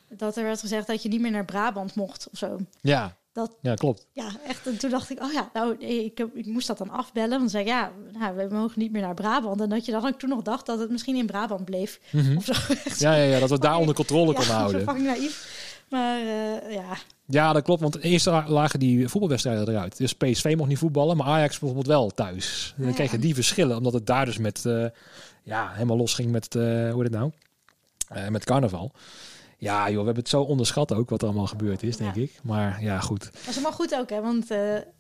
[0.09, 2.57] dat er werd gezegd dat je niet meer naar Brabant mocht of zo.
[2.81, 4.05] Ja, Dat- ja, klopt.
[4.13, 4.67] Ja, echt.
[4.67, 7.37] En toen dacht ik, oh ja, nou, ik, heb- ik moest dat dan afbellen.
[7.39, 9.61] Want zei ja, nou, we mogen niet meer naar Brabant.
[9.61, 11.99] En dat je dan ook toen nog dacht dat het misschien in Brabant bleef.
[12.11, 12.37] Mhm.
[12.37, 12.51] Of zo.
[12.85, 14.81] Echt Ja, ja, ja, dat we het daar onder controle ja, konden zo houden.
[14.81, 15.67] fucking naïef.
[15.89, 17.81] Maar eh, ja, Ja, dat klopt.
[17.81, 19.97] Want eerst la- lagen die voetbalwedstrijden eruit.
[19.97, 22.73] Dus PSV mocht niet voetballen, maar Ajax bijvoorbeeld wel thuis.
[22.75, 22.95] En dan Ja.
[22.95, 24.85] kreeg je die verschillen, omdat het daar dus met, eh,
[25.43, 27.31] ja, helemaal los ging met, eh, hoe heet het nou?
[28.29, 28.91] Met carnaval.
[29.57, 32.21] Ja, joh, we hebben het zo onderschat ook wat er allemaal gebeurd is, denk Ja.
[32.21, 32.39] ik.
[32.43, 33.23] Maar ja, goed.
[33.33, 34.21] dat is allemaal goed ook, hè.
[34.21, 34.47] Want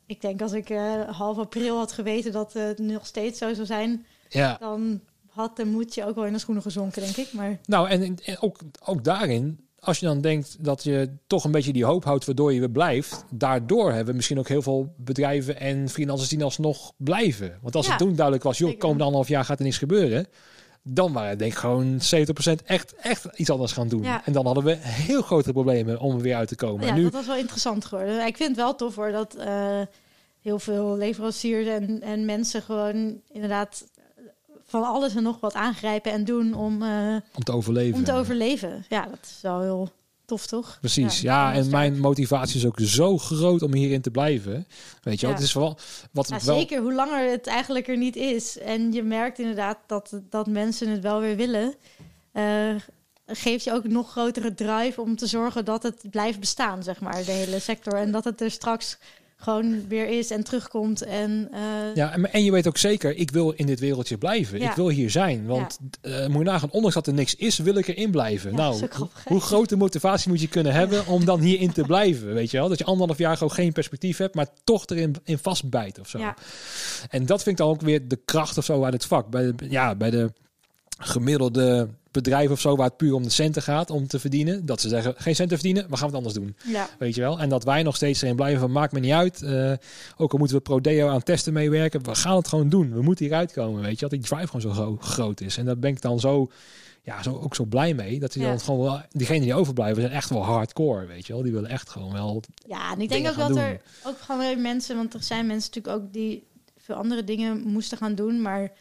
[0.05, 0.67] ik denk als ik
[1.11, 4.05] half april had geweten dat het nog steeds zo zou zijn...
[4.29, 7.33] Ja, dan had de moedje ook wel in de schoenen gezonken, denk ik.
[7.33, 11.51] Maar nou en, en ook, ook daarin, als je dan denkt dat je toch een
[11.51, 15.59] beetje die hoop houdt waardoor je weer blijft, daardoor hebben misschien ook heel veel bedrijven
[15.59, 17.57] en freelancers die alsnog blijven.
[17.61, 20.27] Want als Ja, het toen duidelijk was, joh, komende anderhalf jaar gaat er niks gebeuren,
[20.83, 24.03] dan waren denk ik gewoon 70% echt, echt iets anders gaan doen.
[24.03, 24.25] Ja.
[24.25, 26.85] En dan hadden we heel grote problemen om er weer uit te komen.
[26.85, 28.25] Ja, nu, dat was wel interessant geworden.
[28.25, 29.81] Ik vind het wel tof hoor dat eh,
[30.41, 33.85] heel veel leveranciers en, en mensen gewoon inderdaad
[34.69, 37.97] van alles en nog wat aangrijpen en doen om, eh, om te overleven.
[37.97, 38.85] om te overleven.
[38.89, 39.89] Ja, dat is wel heel
[40.25, 40.77] tof, toch?
[40.79, 44.67] Precies, Ja, en mijn motivatie is ook zo groot om hierin te blijven.
[45.03, 45.77] Weet je wel, het is wel
[46.11, 46.57] wat Ja, wel.
[46.59, 48.57] zeker hoe langer het eigenlijk er niet is.
[48.57, 51.73] En je merkt inderdaad dat, dat mensen het wel weer willen.
[52.31, 52.75] eh,
[53.31, 56.99] geeft je ook een nog grotere drive om te zorgen dat het blijft bestaan, zeg
[57.01, 57.93] maar, de hele sector.
[57.93, 58.97] En dat het er straks
[59.41, 61.01] gewoon weer is en terugkomt.
[61.01, 64.59] En eh, Ja, en, en je weet ook zeker, ik wil in dit wereldje blijven.
[64.59, 64.69] Ja.
[64.69, 65.45] Ik wil hier zijn.
[65.45, 68.51] Want eh moet je nagaan, ondanks dat er niks is, wil ik erin blijven.
[68.51, 68.89] Ja, nou,
[69.25, 72.33] hoe grote motivatie moet je kunnen hebben om dan hierin te blijven?
[72.33, 72.69] Weet je wel?
[72.69, 76.17] Dat je anderhalf jaar gewoon geen perspectief hebt, maar toch erin in vastbijt of zo.
[76.17, 76.35] Ja.
[77.09, 79.29] En dat vind ik dan ook weer de kracht of zo uit het vak.
[79.29, 80.31] Bij de, ja, bij de
[80.97, 84.65] gemiddelde bedrijf of zo, waar het puur om de centen gaat, om te verdienen.
[84.65, 86.55] Dat ze zeggen, geen centen verdienen, we gaan het anders doen.
[86.65, 86.89] ja.
[86.99, 87.39] Weet je wel?
[87.39, 89.41] En dat wij nog steeds erin blijven van, maakt me niet uit.
[89.41, 89.71] Eh,
[90.17, 92.93] ook al moeten we Prodeo aan testen meewerken, we gaan het gewoon doen.
[92.93, 94.19] We moeten hieruit komen, weet je wel?
[94.19, 95.57] Die drive gewoon zo gro- groot is.
[95.57, 96.47] En daar ben ik dan zo,
[97.03, 98.19] ja, zo, ook zo blij mee.
[98.19, 98.49] Dat die Ja.
[98.49, 101.41] dan gewoon wel, diegenen die overblijven, zijn echt wel hardcore, weet je wel?
[101.41, 103.57] Die willen echt gewoon wel ja, en ik denk ook dat doen.
[103.57, 106.47] er ook gewoon weer mensen, want er zijn mensen natuurlijk ook die
[106.77, 108.71] veel andere dingen moesten gaan doen, maar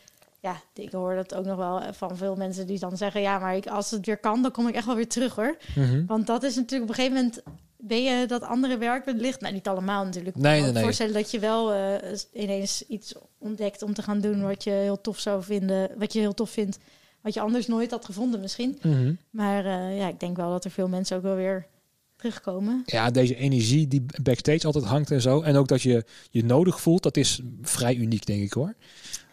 [0.40, 3.56] ja, ik hoor dat ook nog wel van veel mensen die dan zeggen, ja, maar
[3.56, 5.56] ik, als het weer kan, dan kom ik echt wel weer terug hoor.
[5.74, 6.06] Mhm.
[6.06, 7.42] Want dat is natuurlijk op een gegeven moment
[7.76, 9.40] ben je dat andere werk ligt.
[9.40, 10.36] Nou, niet allemaal natuurlijk.
[10.36, 10.82] Nee, Ik kan me nee.
[10.82, 15.00] voorstellen dat je wel eh, ineens iets ontdekt om te gaan doen wat je heel
[15.00, 16.78] tof zou vinden, wat je heel tof vindt,
[17.20, 18.78] wat je anders nooit had gevonden misschien.
[18.82, 19.12] Mhm.
[19.30, 21.66] Maar eh, ja, ik denk wel dat er veel mensen ook wel weer
[22.16, 22.82] terugkomen.
[22.86, 25.42] Ja, deze energie die backstage altijd hangt en zo.
[25.42, 28.74] En ook dat je je nodig voelt, dat is vrij uniek, denk ik hoor.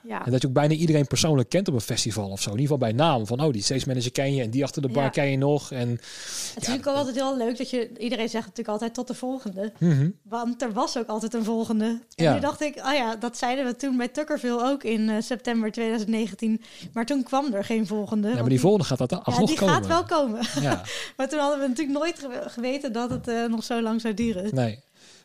[0.08, 2.49] Ja, En dat je ook bijna iedereen persoonlijk kent op een festival of zo.
[2.51, 3.28] In ieder geval bij naam.
[3.28, 5.10] Van, oh, die stage manager ken je en die achter de bar Ja.
[5.10, 5.72] ken je nog.
[5.72, 9.08] En, het is natuurlijk ook altijd heel leuk dat je iedereen zegt natuurlijk altijd tot
[9.08, 9.72] de volgende.
[9.80, 10.10] Mhm.
[10.24, 11.86] Want er was ook altijd een volgende.
[11.86, 12.34] En Ja.
[12.34, 15.72] nu dacht ik, oh ja, dat zeiden we toen bij Tuckerville ook in eh, september
[15.72, 16.62] 2019.
[16.93, 18.28] Maar toen kwam er geen volgende.
[18.30, 19.74] Ja, maar die volgende gaat dat ja, alsnog die komen.
[19.74, 20.39] gaat wel komen.
[20.62, 20.82] Ja,
[21.18, 24.14] Maar toen hadden we natuurlijk nooit ge- geweten dat het eh, nog zo lang zou
[24.14, 24.56] duren.
[24.56, 24.80] nee.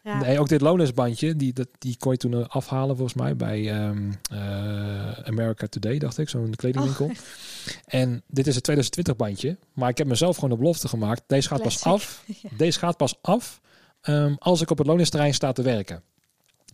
[0.04, 0.20] Ja.
[0.20, 0.38] nee.
[0.38, 3.90] Ook dit lonesbandje, die, dat, die kon je toen eh, afhalen volgens mij bij eh,
[5.24, 6.28] America Today, dacht ik.
[6.28, 7.04] Zo'n kledingwinkel.
[7.06, 7.12] Oh,
[8.00, 9.56] en dit is het 2020 bandje.
[9.72, 11.22] Maar ik heb mezelf gewoon de belofte gemaakt.
[11.26, 12.24] Deze gaat pas af.
[12.56, 13.60] Deze gaat pas af
[14.00, 16.02] ehm, als ik op het loningsterrein sta te werken.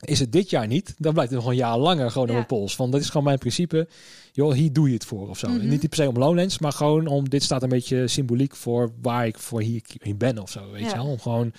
[0.00, 2.32] Is het dit jaar niet, dan blijft het nog een jaar langer gewoon Ja.
[2.32, 2.76] op mijn pols.
[2.76, 3.88] Want dat is gewoon mijn principe.
[4.32, 5.48] Joh, hier doe je het voor of zo.
[5.48, 5.68] Mhm.
[5.68, 7.28] Niet per se om Lowlands, maar gewoon om...
[7.28, 10.70] Dit staat een beetje symboliek voor waar ik voor hier, hier ben of zo.
[10.70, 11.06] Weet je wel?
[11.06, 11.52] Om gewoon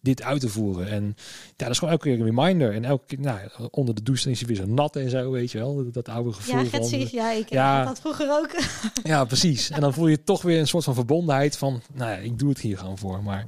[0.00, 0.88] dit uit te voeren.
[0.88, 1.04] En
[1.46, 2.74] ja, dat is gewoon elke keer een reminder.
[2.74, 3.38] En elke keer, nou,
[3.70, 5.76] onder de douche is hij weer zo nat en zo, weet je wel.
[5.76, 7.08] Dat, dat oude gevoel Ja, van...
[7.10, 7.76] Ja, ik Ja.
[7.78, 8.50] had dat vroeger ook.
[9.02, 9.70] Ja, precies.
[9.70, 12.48] En dan voel je toch weer een soort van verbondenheid van, nou ja, ik doe
[12.48, 13.22] het hier gewoon voor.
[13.22, 13.46] Maar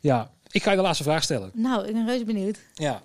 [0.00, 1.50] ja, ik ga je de laatste vraag stellen.
[1.54, 2.58] nou, ik ben reuze benieuwd.
[2.74, 3.02] Ja.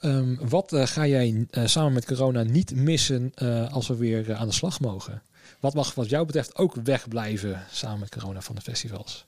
[0.00, 4.34] Ehm, wat eh, ga jij eh, samen met corona niet missen eh, als we weer
[4.34, 5.22] aan de slag mogen?
[5.60, 9.26] Wat mag wat jou betreft ook wegblijven samen met corona van de festivals?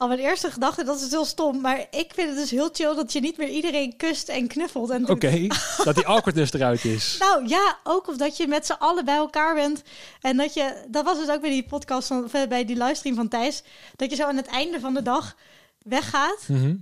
[0.00, 1.60] Al mijn eerste gedachte, dat is heel stom.
[1.60, 4.90] Maar ik vind het dus heel chill dat je niet meer iedereen kust en knuffelt.
[4.90, 5.08] En.
[5.08, 5.46] Oké,
[5.84, 7.16] dat die awkwardness eruit is.
[7.18, 9.82] Nou ja, ook of dat je met z'n allen bij elkaar bent.
[10.20, 13.16] En dat je, dat was dus ook bij die podcast, van, eh, bij die livestream
[13.16, 13.62] van Thijs.
[13.96, 15.36] Dat je zo aan het einde van de dag
[15.78, 16.44] weggaat.
[16.48, 16.74] Mhm.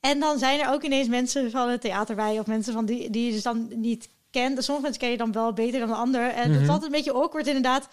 [0.00, 2.38] En dan zijn er ook ineens mensen van het theater bij.
[2.38, 4.64] Of mensen van die, die je dus dan niet kent.
[4.64, 6.30] Sommige mensen ken je dan wel beter dan de ander.
[6.30, 6.62] En het Mhm.
[6.62, 7.88] is altijd een beetje awkward inderdaad.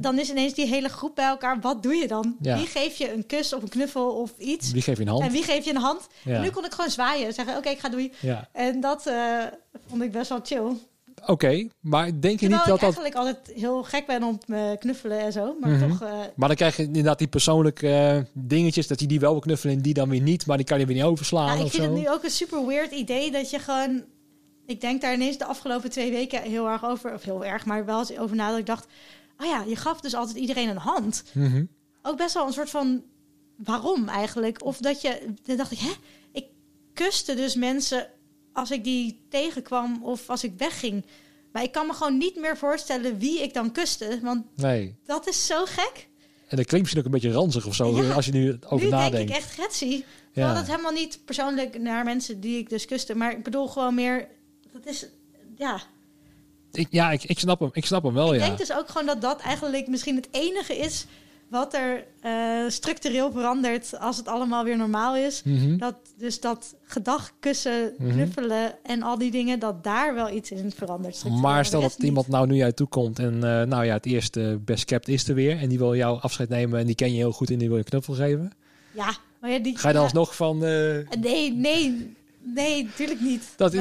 [0.00, 1.60] Dan is ineens die hele groep bij elkaar.
[1.60, 2.36] Wat doe je dan?
[2.40, 2.56] Ja.
[2.56, 4.72] Wie geef je een kus of een knuffel of iets?
[4.72, 5.22] Wie geef je een hand?
[5.22, 6.06] En wie geef je een hand?
[6.22, 6.34] Ja.
[6.34, 7.32] En nu kon ik gewoon zwaaien.
[7.34, 8.12] Zeggen, oké, ik ga doei.
[8.20, 8.48] Ja.
[8.52, 9.38] En dat eh,
[9.88, 10.76] vond ik best wel chill.
[11.26, 12.80] Oké, maar denk je Terwijl niet dat ik dat...
[12.82, 15.56] eigenlijk altijd heel gek ben om eh, knuffelen en zo.
[15.60, 15.88] Maar Mhm.
[15.88, 16.02] toch...
[16.02, 19.76] eh, Maar dan krijg je inderdaad die persoonlijke dingetjes, dat je die wel wil knuffelen
[19.76, 21.70] en die dan weer niet, maar die kan je weer niet overslaan ja, ik of
[21.70, 21.90] vind zo.
[21.90, 24.02] het nu ook een super weird idee dat je gewoon...
[24.66, 27.14] Ik denk daar ineens de afgelopen twee weken heel erg over...
[27.14, 28.86] Of heel erg, maar wel eens over na dat ik dacht...
[29.42, 31.22] Oh ja, je gaf dus altijd iedereen een hand.
[31.32, 31.64] Mhm.
[32.02, 33.02] Ook best wel een soort van...
[33.56, 34.64] Waarom eigenlijk?
[34.64, 35.34] Of dat je...
[35.42, 35.92] Dan dacht ik, hè?
[36.32, 36.46] Ik
[36.94, 38.08] kuste dus mensen
[38.52, 41.04] als ik die tegenkwam of als ik wegging.
[41.52, 44.18] Maar ik kan me gewoon niet meer voorstellen wie ik dan kuste.
[44.22, 44.94] Want Nee.
[45.04, 46.08] dat is zo gek.
[46.48, 48.12] En dat klinkt misschien ook een beetje ranzig of zo, Ja.
[48.12, 49.16] als je nu over nu nadenkt.
[49.16, 49.78] denk ik echt.
[49.78, 50.54] Terwijl ja.
[50.54, 53.14] dat helemaal niet persoonlijk naar mensen die ik dus kuste.
[53.14, 54.28] Maar ik bedoel gewoon meer...
[54.72, 55.06] Dat is...
[55.56, 55.82] Ja,
[56.72, 58.46] Ik, ja, ik, ik, snap hem, ik snap hem wel, ik ja.
[58.46, 61.06] denk dus ook gewoon dat dat eigenlijk misschien het enige is...
[61.48, 62.32] wat er eh,
[62.68, 65.42] structureel verandert als het allemaal weer normaal is.
[65.44, 65.76] Mhm.
[65.76, 68.12] Dat, dus dat gedagkussen, Mhm.
[68.12, 71.24] knuffelen en al die dingen, dat daar wel iets in verandert.
[71.24, 74.58] Maar stel dat iemand nou nu uit toe komt en eh, nou ja, het eerste
[74.64, 77.16] best kept is er weer en die wil jou afscheid nemen en die ken je
[77.16, 78.52] heel goed en die wil je knuffel geven.
[78.92, 79.78] Ja, maar ja, die...
[79.78, 83.42] Ga je dan ja, alsnog van, eh, Nee, nee, nee, natuurlijk niet.
[83.56, 83.72] dat,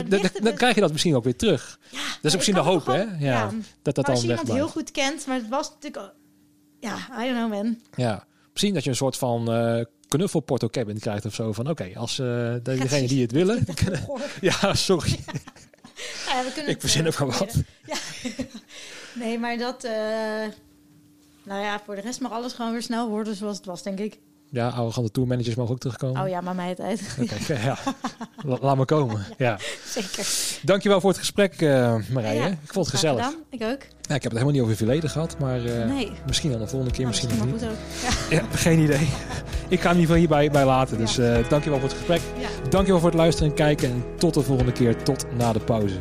[0.42, 1.80] dan, krijg je dat misschien ook weer terug.
[1.90, 3.06] Ja, Dat is misschien de hoop, hè?
[3.20, 3.52] Ja,
[3.82, 6.14] dat dat Maar dan als je iemand heel goed kent, maar het was natuurlijk...
[6.80, 7.80] Ja, I don't know, man.
[7.96, 11.92] Ja, misschien dat je een soort van eh knuffelporto cabin krijgt of zo van, oké,
[11.96, 13.66] als de- degene die het willen.
[14.42, 15.20] Ja, sorry.
[16.28, 17.56] Ja, we kunnen Ik verzin eh, ook wat.
[17.86, 17.96] Ja.
[19.14, 19.84] nee, maar dat...
[21.44, 24.00] nou ja, voor de rest mag alles gewoon weer snel worden zoals het was, denk
[24.00, 24.20] ik.
[24.54, 26.22] Ja, arrogante tourmanagers mogen ook terugkomen.
[26.22, 27.02] Oh ja, maar mij het uit.
[27.48, 27.78] Ja.
[28.46, 29.26] La- laat maar komen.
[29.38, 29.58] Ja.
[29.86, 30.28] Zeker.
[30.62, 32.40] Dankjewel voor het gesprek, eh Marije.
[32.40, 33.26] Ja, ik vond het gezellig.
[33.26, 33.40] gedaan.
[33.50, 33.80] Ik ook.
[34.02, 36.12] Ja, ik heb het helemaal niet over je verleden gehad, maar eh, nee.
[36.26, 37.76] misschien dan de volgende keer, Nou, misschien goed ook.
[38.30, 38.38] Ja.
[38.38, 39.08] Ja, geen idee.
[39.68, 40.98] Ik ga hem in ieder geval hierbij bij laten.
[40.98, 42.22] Dus eh dankjewel voor het gesprek.
[42.40, 42.70] Ja.
[42.70, 43.90] Dankjewel voor het luisteren en kijken.
[43.92, 45.04] En tot de volgende keer.
[45.04, 45.96] Tot na de pauze.